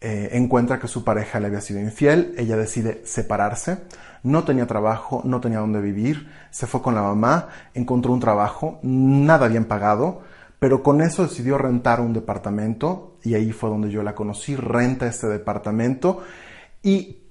eh, 0.00 0.30
encuentra 0.32 0.78
que 0.78 0.88
su 0.88 1.04
pareja 1.04 1.40
le 1.40 1.46
había 1.46 1.60
sido 1.60 1.80
infiel, 1.80 2.34
ella 2.36 2.56
decide 2.56 3.02
separarse, 3.04 3.78
no 4.22 4.44
tenía 4.44 4.66
trabajo, 4.66 5.22
no 5.24 5.40
tenía 5.40 5.58
dónde 5.58 5.80
vivir, 5.80 6.30
se 6.50 6.66
fue 6.66 6.82
con 6.82 6.94
la 6.94 7.02
mamá, 7.02 7.48
encontró 7.74 8.12
un 8.12 8.20
trabajo, 8.20 8.78
nada 8.82 9.48
bien 9.48 9.64
pagado, 9.64 10.22
pero 10.58 10.82
con 10.82 11.00
eso 11.00 11.22
decidió 11.22 11.58
rentar 11.58 12.00
un 12.00 12.12
departamento 12.12 13.18
y 13.22 13.34
ahí 13.34 13.52
fue 13.52 13.70
donde 13.70 13.90
yo 13.90 14.02
la 14.02 14.14
conocí, 14.14 14.56
renta 14.56 15.06
este 15.06 15.28
departamento 15.28 16.22
y 16.82 17.25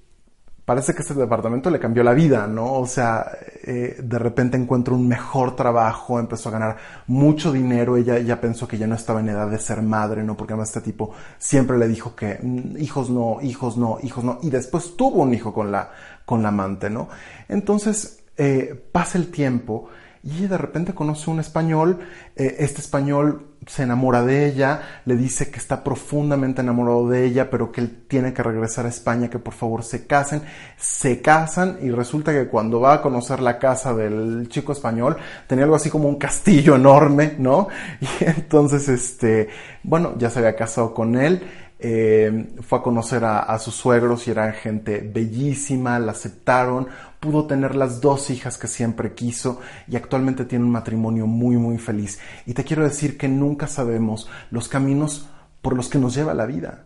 parece 0.66 0.94
que 0.94 1.02
este 1.02 1.14
departamento 1.14 1.70
le 1.70 1.78
cambió 1.78 2.02
la 2.02 2.12
vida, 2.12 2.48
¿no? 2.48 2.74
O 2.74 2.86
sea, 2.86 3.24
eh, 3.62 3.98
de 4.02 4.18
repente 4.18 4.56
encuentra 4.56 4.94
un 4.94 5.06
mejor 5.06 5.54
trabajo, 5.54 6.18
empezó 6.18 6.48
a 6.48 6.52
ganar 6.52 6.76
mucho 7.06 7.52
dinero, 7.52 7.96
ella 7.96 8.18
ya 8.18 8.40
pensó 8.40 8.66
que 8.66 8.76
ya 8.76 8.88
no 8.88 8.96
estaba 8.96 9.20
en 9.20 9.28
edad 9.28 9.48
de 9.48 9.58
ser 9.60 9.80
madre, 9.80 10.24
¿no? 10.24 10.36
Porque 10.36 10.54
además 10.54 10.70
este 10.70 10.80
tipo 10.80 11.12
siempre 11.38 11.78
le 11.78 11.86
dijo 11.86 12.16
que 12.16 12.40
mm, 12.42 12.78
hijos 12.78 13.08
no, 13.10 13.38
hijos 13.42 13.76
no, 13.76 13.98
hijos 14.02 14.24
no, 14.24 14.40
y 14.42 14.50
después 14.50 14.96
tuvo 14.96 15.22
un 15.22 15.32
hijo 15.32 15.54
con 15.54 15.70
la, 15.70 15.92
con 16.24 16.42
la 16.42 16.48
amante, 16.48 16.90
¿no? 16.90 17.08
Entonces, 17.48 18.24
eh, 18.36 18.88
pasa 18.90 19.18
el 19.18 19.30
tiempo 19.30 19.88
y 20.26 20.48
de 20.48 20.58
repente 20.58 20.92
conoce 20.92 21.30
un 21.30 21.38
español, 21.38 22.00
eh, 22.34 22.56
este 22.58 22.80
español 22.80 23.46
se 23.64 23.84
enamora 23.84 24.24
de 24.24 24.46
ella, 24.46 25.00
le 25.04 25.16
dice 25.16 25.52
que 25.52 25.58
está 25.58 25.84
profundamente 25.84 26.62
enamorado 26.62 27.08
de 27.08 27.24
ella, 27.24 27.48
pero 27.48 27.70
que 27.70 27.80
él 27.80 28.04
tiene 28.08 28.32
que 28.32 28.42
regresar 28.42 28.86
a 28.86 28.88
España, 28.88 29.30
que 29.30 29.38
por 29.38 29.54
favor 29.54 29.84
se 29.84 30.04
casen, 30.06 30.42
se 30.76 31.20
casan 31.20 31.78
y 31.80 31.90
resulta 31.90 32.32
que 32.32 32.48
cuando 32.48 32.80
va 32.80 32.94
a 32.94 33.02
conocer 33.02 33.40
la 33.40 33.58
casa 33.58 33.94
del 33.94 34.48
chico 34.48 34.72
español 34.72 35.16
tenía 35.46 35.62
algo 35.62 35.76
así 35.76 35.90
como 35.90 36.08
un 36.08 36.16
castillo 36.16 36.74
enorme, 36.74 37.34
¿no? 37.38 37.68
Y 38.00 38.24
entonces, 38.24 38.88
este, 38.88 39.48
bueno, 39.84 40.14
ya 40.18 40.28
se 40.28 40.40
había 40.40 40.56
casado 40.56 40.92
con 40.92 41.16
él. 41.16 41.42
Eh, 41.78 42.54
fue 42.62 42.78
a 42.78 42.82
conocer 42.82 43.22
a, 43.22 43.40
a, 43.40 43.58
sus 43.58 43.74
suegros 43.74 44.26
y 44.26 44.30
eran 44.30 44.54
gente 44.54 44.98
bellísima, 45.12 45.98
la 45.98 46.12
aceptaron, 46.12 46.88
pudo 47.26 47.46
tener 47.46 47.74
las 47.74 48.00
dos 48.00 48.30
hijas 48.30 48.56
que 48.56 48.68
siempre 48.68 49.14
quiso 49.14 49.60
y 49.88 49.96
actualmente 49.96 50.44
tiene 50.44 50.64
un 50.64 50.70
matrimonio 50.70 51.26
muy 51.26 51.56
muy 51.56 51.76
feliz. 51.76 52.20
Y 52.46 52.54
te 52.54 52.62
quiero 52.62 52.84
decir 52.84 53.18
que 53.18 53.26
nunca 53.26 53.66
sabemos 53.66 54.30
los 54.52 54.68
caminos 54.68 55.28
por 55.60 55.74
los 55.74 55.88
que 55.88 55.98
nos 55.98 56.14
lleva 56.14 56.34
la 56.34 56.46
vida. 56.46 56.84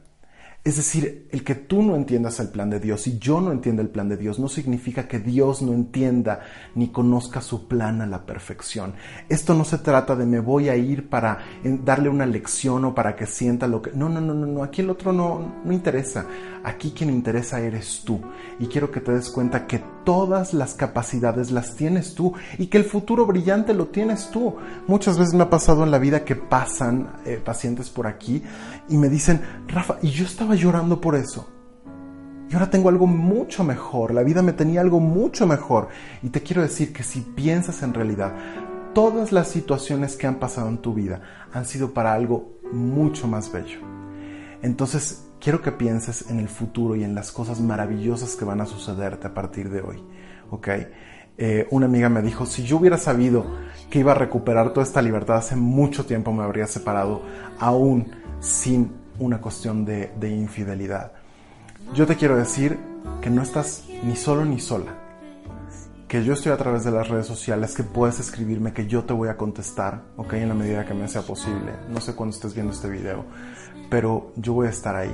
Es 0.62 0.76
decir, 0.76 1.26
el 1.31 1.42
que 1.42 1.55
tú 1.55 1.83
no 1.83 1.96
entiendas 1.96 2.38
el 2.38 2.48
plan 2.48 2.68
de 2.68 2.81
Dios 2.81 3.07
y 3.07 3.18
yo 3.18 3.40
no 3.40 3.50
entienda 3.50 3.81
el 3.81 3.88
plan 3.88 4.11
de 4.11 4.18
Dios 4.18 4.38
no 4.38 4.46
significa 4.46 5.09
que 5.09 5.18
Dios 5.18 5.62
no 5.62 5.72
entienda 5.72 6.40
ni 6.74 6.88
conozca 6.88 7.40
su 7.40 7.66
plan 7.66 8.03
a 8.03 8.07
la 8.07 8.26
perfección. 8.26 8.92
Esto 9.31 9.55
no 9.55 9.64
se 9.64 9.79
trata 9.79 10.16
de 10.16 10.26
me 10.26 10.38
voy 10.38 10.68
a 10.68 10.76
ir 10.76 11.09
para 11.09 11.38
darle 11.64 12.11
una 12.11 12.26
lección 12.26 12.85
o 12.85 12.94
para 12.94 13.16
que 13.16 13.24
sienta 13.24 13.66
lo 13.66 13.81
que... 13.81 13.92
No, 13.92 14.11
no, 14.11 14.20
no, 14.20 14.35
no, 14.35 14.44
no. 14.46 14.62
aquí 14.62 14.83
el 14.83 14.90
otro 14.90 15.14
no, 15.14 15.62
no 15.64 15.72
interesa. 15.72 16.26
Aquí 16.62 16.90
quien 16.90 17.09
interesa 17.09 17.59
eres 17.59 18.03
tú. 18.05 18.20
Y 18.59 18.66
quiero 18.66 18.90
que 18.90 19.00
te 19.00 19.12
des 19.12 19.31
cuenta 19.31 19.66
que 19.66 19.83
todas 20.04 20.54
las 20.54 20.74
capacidades 20.74 21.50
las 21.50 21.76
tienes 21.76 22.14
tú 22.14 22.34
y 22.58 22.66
que 22.66 22.78
el 22.78 22.84
futuro 22.84 23.26
brillante 23.26 23.74
lo 23.74 23.86
tienes 23.86 24.30
tú. 24.30 24.56
Muchas 24.86 25.18
veces 25.18 25.34
me 25.34 25.42
ha 25.42 25.50
pasado 25.50 25.84
en 25.84 25.90
la 25.90 25.98
vida 25.98 26.24
que 26.24 26.36
pasan 26.36 27.12
eh, 27.24 27.40
pacientes 27.44 27.90
por 27.90 28.06
aquí 28.06 28.42
y 28.88 28.96
me 28.96 29.08
dicen, 29.08 29.40
Rafa, 29.68 29.98
y 30.02 30.10
yo 30.10 30.24
estaba 30.24 30.54
llorando 30.54 31.00
por 31.00 31.14
eso. 31.14 31.48
Y 32.50 32.54
ahora 32.54 32.70
tengo 32.70 32.88
algo 32.88 33.06
mucho 33.06 33.62
mejor, 33.62 34.12
la 34.12 34.24
vida 34.24 34.42
me 34.42 34.52
tenía 34.52 34.80
algo 34.80 34.98
mucho 34.98 35.46
mejor. 35.46 35.88
Y 36.22 36.30
te 36.30 36.42
quiero 36.42 36.62
decir 36.62 36.92
que 36.92 37.04
si 37.04 37.20
piensas 37.20 37.82
en 37.82 37.94
realidad, 37.94 38.32
todas 38.92 39.30
las 39.30 39.48
situaciones 39.48 40.16
que 40.16 40.26
han 40.26 40.40
pasado 40.40 40.68
en 40.68 40.78
tu 40.78 40.92
vida 40.92 41.22
han 41.52 41.64
sido 41.64 41.94
para 41.94 42.12
algo 42.12 42.58
mucho 42.72 43.28
más 43.28 43.52
bello. 43.52 43.78
Entonces, 44.62 45.29
quiero 45.40 45.62
que 45.62 45.72
pienses 45.72 46.31
en 46.31 46.38
el 46.38 46.48
futuro 46.48 46.94
y 46.94 47.03
en 47.03 47.14
las 47.14 47.33
cosas 47.33 47.61
maravillosas 47.61 48.37
que 48.37 48.44
van 48.44 48.61
a 48.61 48.66
sucederte 48.66 49.26
a 49.26 49.35
partir 49.35 49.70
de 49.70 49.81
hoy. 49.81 50.03
¿Ok? 50.50 50.68
Eh, 51.38 51.66
una 51.70 51.87
amiga 51.87 52.11
me 52.11 52.20
dijo, 52.20 52.44
si 52.44 52.64
yo 52.64 52.76
hubiera 52.76 52.98
sabido 52.98 53.46
que 53.88 54.00
iba 54.00 54.12
a 54.12 54.14
recuperar 54.14 54.74
toda 54.74 54.85
esta 54.85 55.00
libertad 55.00 55.38
hace 55.38 55.57
mucho 55.57 56.05
tiempo 56.05 56.33
me 56.33 56.44
habría 56.44 56.66
separado 56.66 57.22
aún 57.59 58.12
sin 58.40 58.92
una 59.18 59.40
cuestión 59.40 59.85
de, 59.85 60.11
infidelidad. 60.22 61.12
Yo 61.94 62.07
te 62.07 62.16
quiero 62.16 62.37
decir 62.37 62.79
que 63.22 63.31
no 63.31 63.42
estás 63.42 63.85
ni 64.03 64.16
solo 64.16 64.44
ni 64.44 64.61
sola, 64.61 64.94
que 66.09 66.24
yo 66.24 66.35
estoy 66.35 66.53
a 66.53 66.57
través 66.57 66.85
de 66.85 66.90
las 66.90 67.09
redes 67.09 67.26
sociales, 67.26 67.74
que 67.74 67.85
puedes 67.85 68.20
escribirme, 68.20 68.72
que 68.72 68.87
yo 68.87 69.05
te 69.05 69.12
voy 69.12 69.29
a 69.29 69.37
contestar, 69.37 70.03
ok, 70.16 70.35
en 70.35 70.48
la 70.48 70.55
medida 70.55 70.85
que 70.85 70.94
me 70.94 71.09
sea 71.09 71.22
posible. 71.22 71.72
No 71.88 72.00
sé 72.00 72.14
cuándo 72.14 72.35
estés 72.35 72.55
viendo 72.55 72.72
este 72.72 72.88
video, 72.88 73.24
pero 73.90 74.33
yo 74.37 74.55
voy 74.55 74.68
a 74.68 74.70
estar 74.70 74.96
ahí 74.96 75.12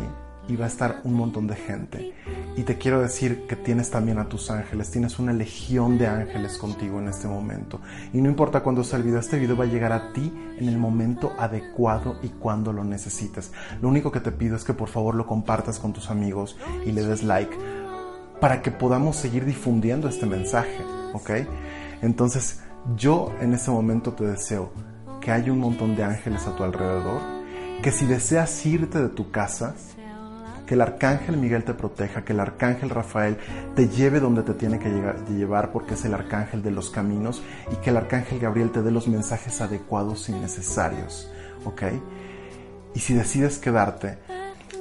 y 0.48 0.56
va 0.56 0.66
a 0.66 0.68
estar 0.68 1.00
un 1.04 1.14
montón 1.14 1.46
de 1.46 1.56
gente. 1.56 2.14
Y 2.56 2.62
te 2.62 2.78
quiero 2.78 3.00
decir 3.00 3.46
que 3.46 3.56
tienes 3.56 3.90
también 3.90 4.18
a 4.18 4.28
tus 4.28 4.50
ángeles, 4.50 4.90
tienes 4.90 5.18
una 5.18 5.32
legión 5.32 5.98
de 5.98 6.06
ángeles 6.06 6.56
contigo 6.56 7.00
en 7.00 7.08
este 7.08 7.26
momento. 7.26 7.80
Y 8.12 8.20
no 8.20 8.28
importa 8.28 8.62
cuándo 8.62 8.84
sea 8.84 8.98
el 8.98 9.04
video, 9.04 9.18
este 9.18 9.38
video 9.38 9.56
va 9.56 9.64
a 9.64 9.68
llegar 9.68 9.92
a 9.92 10.12
ti 10.12 10.32
en 10.58 10.68
el 10.68 10.78
momento 10.78 11.32
adecuado 11.38 12.16
y 12.22 12.28
cuando 12.28 12.72
lo 12.72 12.84
necesites. 12.84 13.52
Lo 13.82 13.88
único 13.88 14.12
que 14.12 14.20
te 14.20 14.32
pido 14.32 14.56
es 14.56 14.64
que 14.64 14.74
por 14.74 14.88
favor 14.88 15.14
lo 15.14 15.26
compartas 15.26 15.78
con 15.78 15.92
tus 15.92 16.10
amigos 16.10 16.56
y 16.84 16.92
le 16.92 17.02
des 17.02 17.22
like 17.22 17.56
para 18.40 18.62
que 18.62 18.70
podamos 18.70 19.16
seguir 19.16 19.44
difundiendo 19.44 20.08
este 20.08 20.26
mensaje, 20.26 20.78
¿ok? 21.14 21.30
Entonces, 22.02 22.60
yo 22.96 23.32
en 23.40 23.54
este 23.54 23.70
momento 23.70 24.12
te 24.12 24.24
deseo 24.26 24.70
que 25.20 25.32
haya 25.32 25.52
un 25.52 25.58
montón 25.58 25.96
de 25.96 26.04
ángeles 26.04 26.46
a 26.46 26.54
tu 26.54 26.62
alrededor, 26.62 27.35
que 27.82 27.92
si 27.92 28.06
deseas 28.06 28.64
irte 28.66 29.00
de 29.00 29.08
tu 29.08 29.30
casa, 29.30 29.74
que 30.66 30.74
el 30.74 30.80
arcángel 30.80 31.36
Miguel 31.36 31.64
te 31.64 31.74
proteja, 31.74 32.24
que 32.24 32.32
el 32.32 32.40
arcángel 32.40 32.90
Rafael 32.90 33.38
te 33.76 33.88
lleve 33.88 34.20
donde 34.20 34.42
te 34.42 34.52
tiene 34.52 34.78
que 34.78 34.90
llevar 35.30 35.70
porque 35.70 35.94
es 35.94 36.04
el 36.04 36.12
arcángel 36.12 36.62
de 36.62 36.72
los 36.72 36.90
caminos 36.90 37.42
y 37.72 37.76
que 37.76 37.90
el 37.90 37.96
arcángel 37.96 38.40
Gabriel 38.40 38.70
te 38.72 38.82
dé 38.82 38.90
los 38.90 39.06
mensajes 39.06 39.60
adecuados 39.60 40.28
y 40.28 40.32
necesarios, 40.32 41.30
¿ok? 41.64 41.82
Y 42.94 42.98
si 42.98 43.14
decides 43.14 43.58
quedarte, 43.58 44.18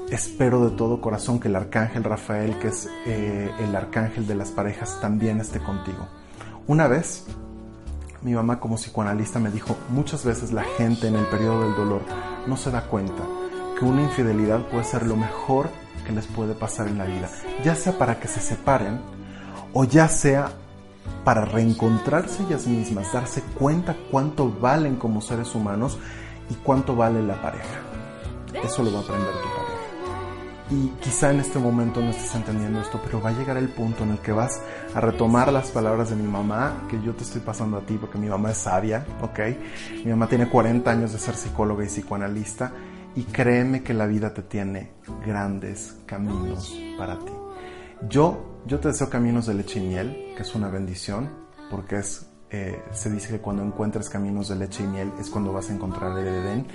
espero 0.10 0.68
de 0.68 0.76
todo 0.76 1.02
corazón 1.02 1.40
que 1.40 1.50
el 1.50 1.56
arcángel 1.56 2.04
Rafael, 2.04 2.58
que 2.58 2.70
es 2.70 2.90
eh, 3.06 3.52
el 3.60 3.76
arcángel 3.76 4.26
de 4.26 4.36
las 4.36 4.50
parejas, 4.50 5.00
también 5.02 5.40
esté 5.40 5.60
contigo. 5.60 6.08
Una 6.68 6.88
vez 6.88 7.26
Mi 8.22 8.34
mamá 8.34 8.60
como 8.60 8.76
psicoanalista 8.76 9.38
me 9.38 9.52
dijo, 9.52 9.78
muchas 9.90 10.26
veces 10.26 10.52
la 10.52 10.64
gente 10.64 11.08
en 11.08 11.16
el 11.16 11.28
periodo 11.28 11.62
del 11.62 11.76
dolor 11.76 12.02
no 12.48 12.58
se 12.58 12.72
da 12.72 12.82
cuenta 12.82 13.24
que 13.78 13.86
una 13.86 14.04
infidelidad 14.04 14.62
puede 14.70 14.84
ser 14.84 15.06
lo 15.06 15.16
mejor 15.16 15.70
que 16.06 16.12
les 16.12 16.28
puede 16.28 16.54
pasar 16.54 16.88
en 16.88 16.98
la 16.98 17.06
vida, 17.06 17.30
ya 17.64 17.76
sea 17.76 17.98
para 17.98 18.20
que 18.20 18.28
se 18.28 18.40
separen 18.40 19.00
o 19.74 19.84
ya 19.84 20.08
sea 20.08 20.52
para 21.24 21.46
reencontrarse 21.46 22.44
ellas 22.44 22.68
mismas, 22.68 23.12
darse 23.12 23.42
cuenta 23.58 23.96
cuánto 24.12 24.50
valen 24.50 24.96
como 24.96 25.22
seres 25.22 25.54
humanos 25.56 25.98
y 26.50 26.54
cuánto 26.56 26.96
vale 26.96 27.22
la 27.22 27.42
pareja. 27.42 27.82
Eso 28.64 28.84
lo 28.84 28.94
va 28.94 29.00
a 29.00 29.02
aprender 29.02 29.34
pareja. 29.34 29.55
Y 30.70 30.88
quizá 31.00 31.32
en 31.32 31.40
este 31.40 31.60
momento 31.60 32.02
no 32.02 32.10
estés 32.10 32.34
entendiendo 32.34 32.82
esto, 32.82 33.00
pero 33.04 33.22
va 33.22 33.30
a 33.30 33.34
llegar 33.34 33.56
el 33.58 33.70
punto 33.70 34.04
en 34.04 34.12
el 34.12 34.18
que 34.18 34.32
vas 34.32 34.62
a 34.96 35.00
retomar 35.00 35.54
las 35.54 35.70
palabras 35.70 36.10
de 36.10 36.16
mi 36.16 36.28
mamá, 36.28 36.88
que 36.90 37.00
yo 37.04 37.14
te 37.14 37.24
estoy 37.24 37.42
pasando 37.42 37.78
a 37.78 37.82
ti 37.82 37.98
porque 38.00 38.18
mi 38.18 38.28
mamá 38.28 38.50
es 38.50 38.58
sabia, 38.58 39.06
¿ok? 39.22 39.40
Mi 40.04 40.10
mamá 40.10 40.28
tiene 40.28 40.50
40 40.50 40.90
años 40.90 41.14
de 41.14 41.20
ser 41.20 41.36
psicóloga 41.36 41.84
y 41.84 41.88
psicoanalista 41.88 42.72
y 43.16 43.24
créeme 43.26 43.84
que 43.84 43.94
la 43.94 44.08
vida 44.08 44.34
te 44.34 44.42
tiene 44.42 44.92
grandes 45.24 45.98
caminos 46.08 46.76
para 46.98 47.20
ti. 47.20 47.32
Yo, 48.10 48.62
yo 48.66 48.80
te 48.80 48.88
deseo 48.88 49.10
caminos 49.10 49.46
de 49.46 49.54
leche 49.54 49.80
y 49.80 49.84
miel, 49.84 50.34
que 50.36 50.42
es 50.42 50.56
una 50.56 50.70
bendición, 50.70 51.30
porque 51.70 51.98
es, 51.98 52.28
eh, 52.50 52.82
se 52.92 53.12
dice 53.12 53.30
que 53.30 53.40
cuando 53.40 53.64
encuentres 53.64 54.10
caminos 54.10 54.50
de 54.50 54.56
leche 54.56 54.84
y 54.84 54.88
miel 54.88 55.12
es 55.20 55.30
cuando 55.30 55.54
vas 55.54 55.70
a 55.70 55.74
encontrar 55.74 56.18
el 56.18 56.28
Edén 56.28 56.68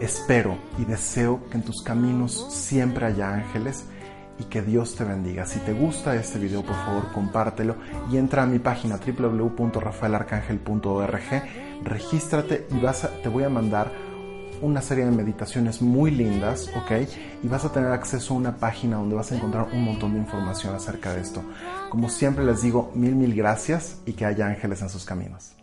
Espero 0.00 0.58
y 0.78 0.84
deseo 0.84 1.48
que 1.50 1.56
en 1.56 1.64
tus 1.64 1.82
caminos 1.82 2.46
siempre 2.50 3.06
haya 3.06 3.34
ángeles 3.34 3.84
y 4.38 4.44
que 4.44 4.62
Dios 4.62 4.94
te 4.94 5.02
bendiga. 5.02 5.44
Si 5.44 5.58
te 5.58 5.72
gusta 5.72 6.14
este 6.14 6.38
video, 6.38 6.62
por 6.62 6.76
favor, 6.76 7.10
compártelo 7.12 7.74
y 8.10 8.16
entra 8.16 8.44
a 8.44 8.46
mi 8.46 8.60
página 8.60 9.00
www.rafaelarcangel.org, 9.04 11.82
regístrate 11.82 12.68
y 12.70 12.78
vas 12.78 13.02
a, 13.04 13.08
te 13.08 13.28
voy 13.28 13.42
a 13.42 13.48
mandar 13.48 13.90
una 14.62 14.80
serie 14.82 15.04
de 15.04 15.10
meditaciones 15.10 15.82
muy 15.82 16.12
lindas, 16.12 16.70
¿ok? 16.76 16.92
Y 17.42 17.48
vas 17.48 17.64
a 17.64 17.72
tener 17.72 17.90
acceso 17.90 18.34
a 18.34 18.36
una 18.36 18.54
página 18.56 18.98
donde 18.98 19.16
vas 19.16 19.32
a 19.32 19.36
encontrar 19.36 19.66
un 19.72 19.82
montón 19.84 20.12
de 20.14 20.20
información 20.20 20.76
acerca 20.76 21.12
de 21.12 21.22
esto. 21.22 21.42
Como 21.90 22.08
siempre 22.08 22.44
les 22.44 22.62
digo, 22.62 22.92
mil, 22.94 23.16
mil 23.16 23.34
gracias 23.34 23.96
y 24.06 24.12
que 24.12 24.24
haya 24.24 24.46
ángeles 24.46 24.80
en 24.82 24.90
sus 24.90 25.04
caminos. 25.04 25.56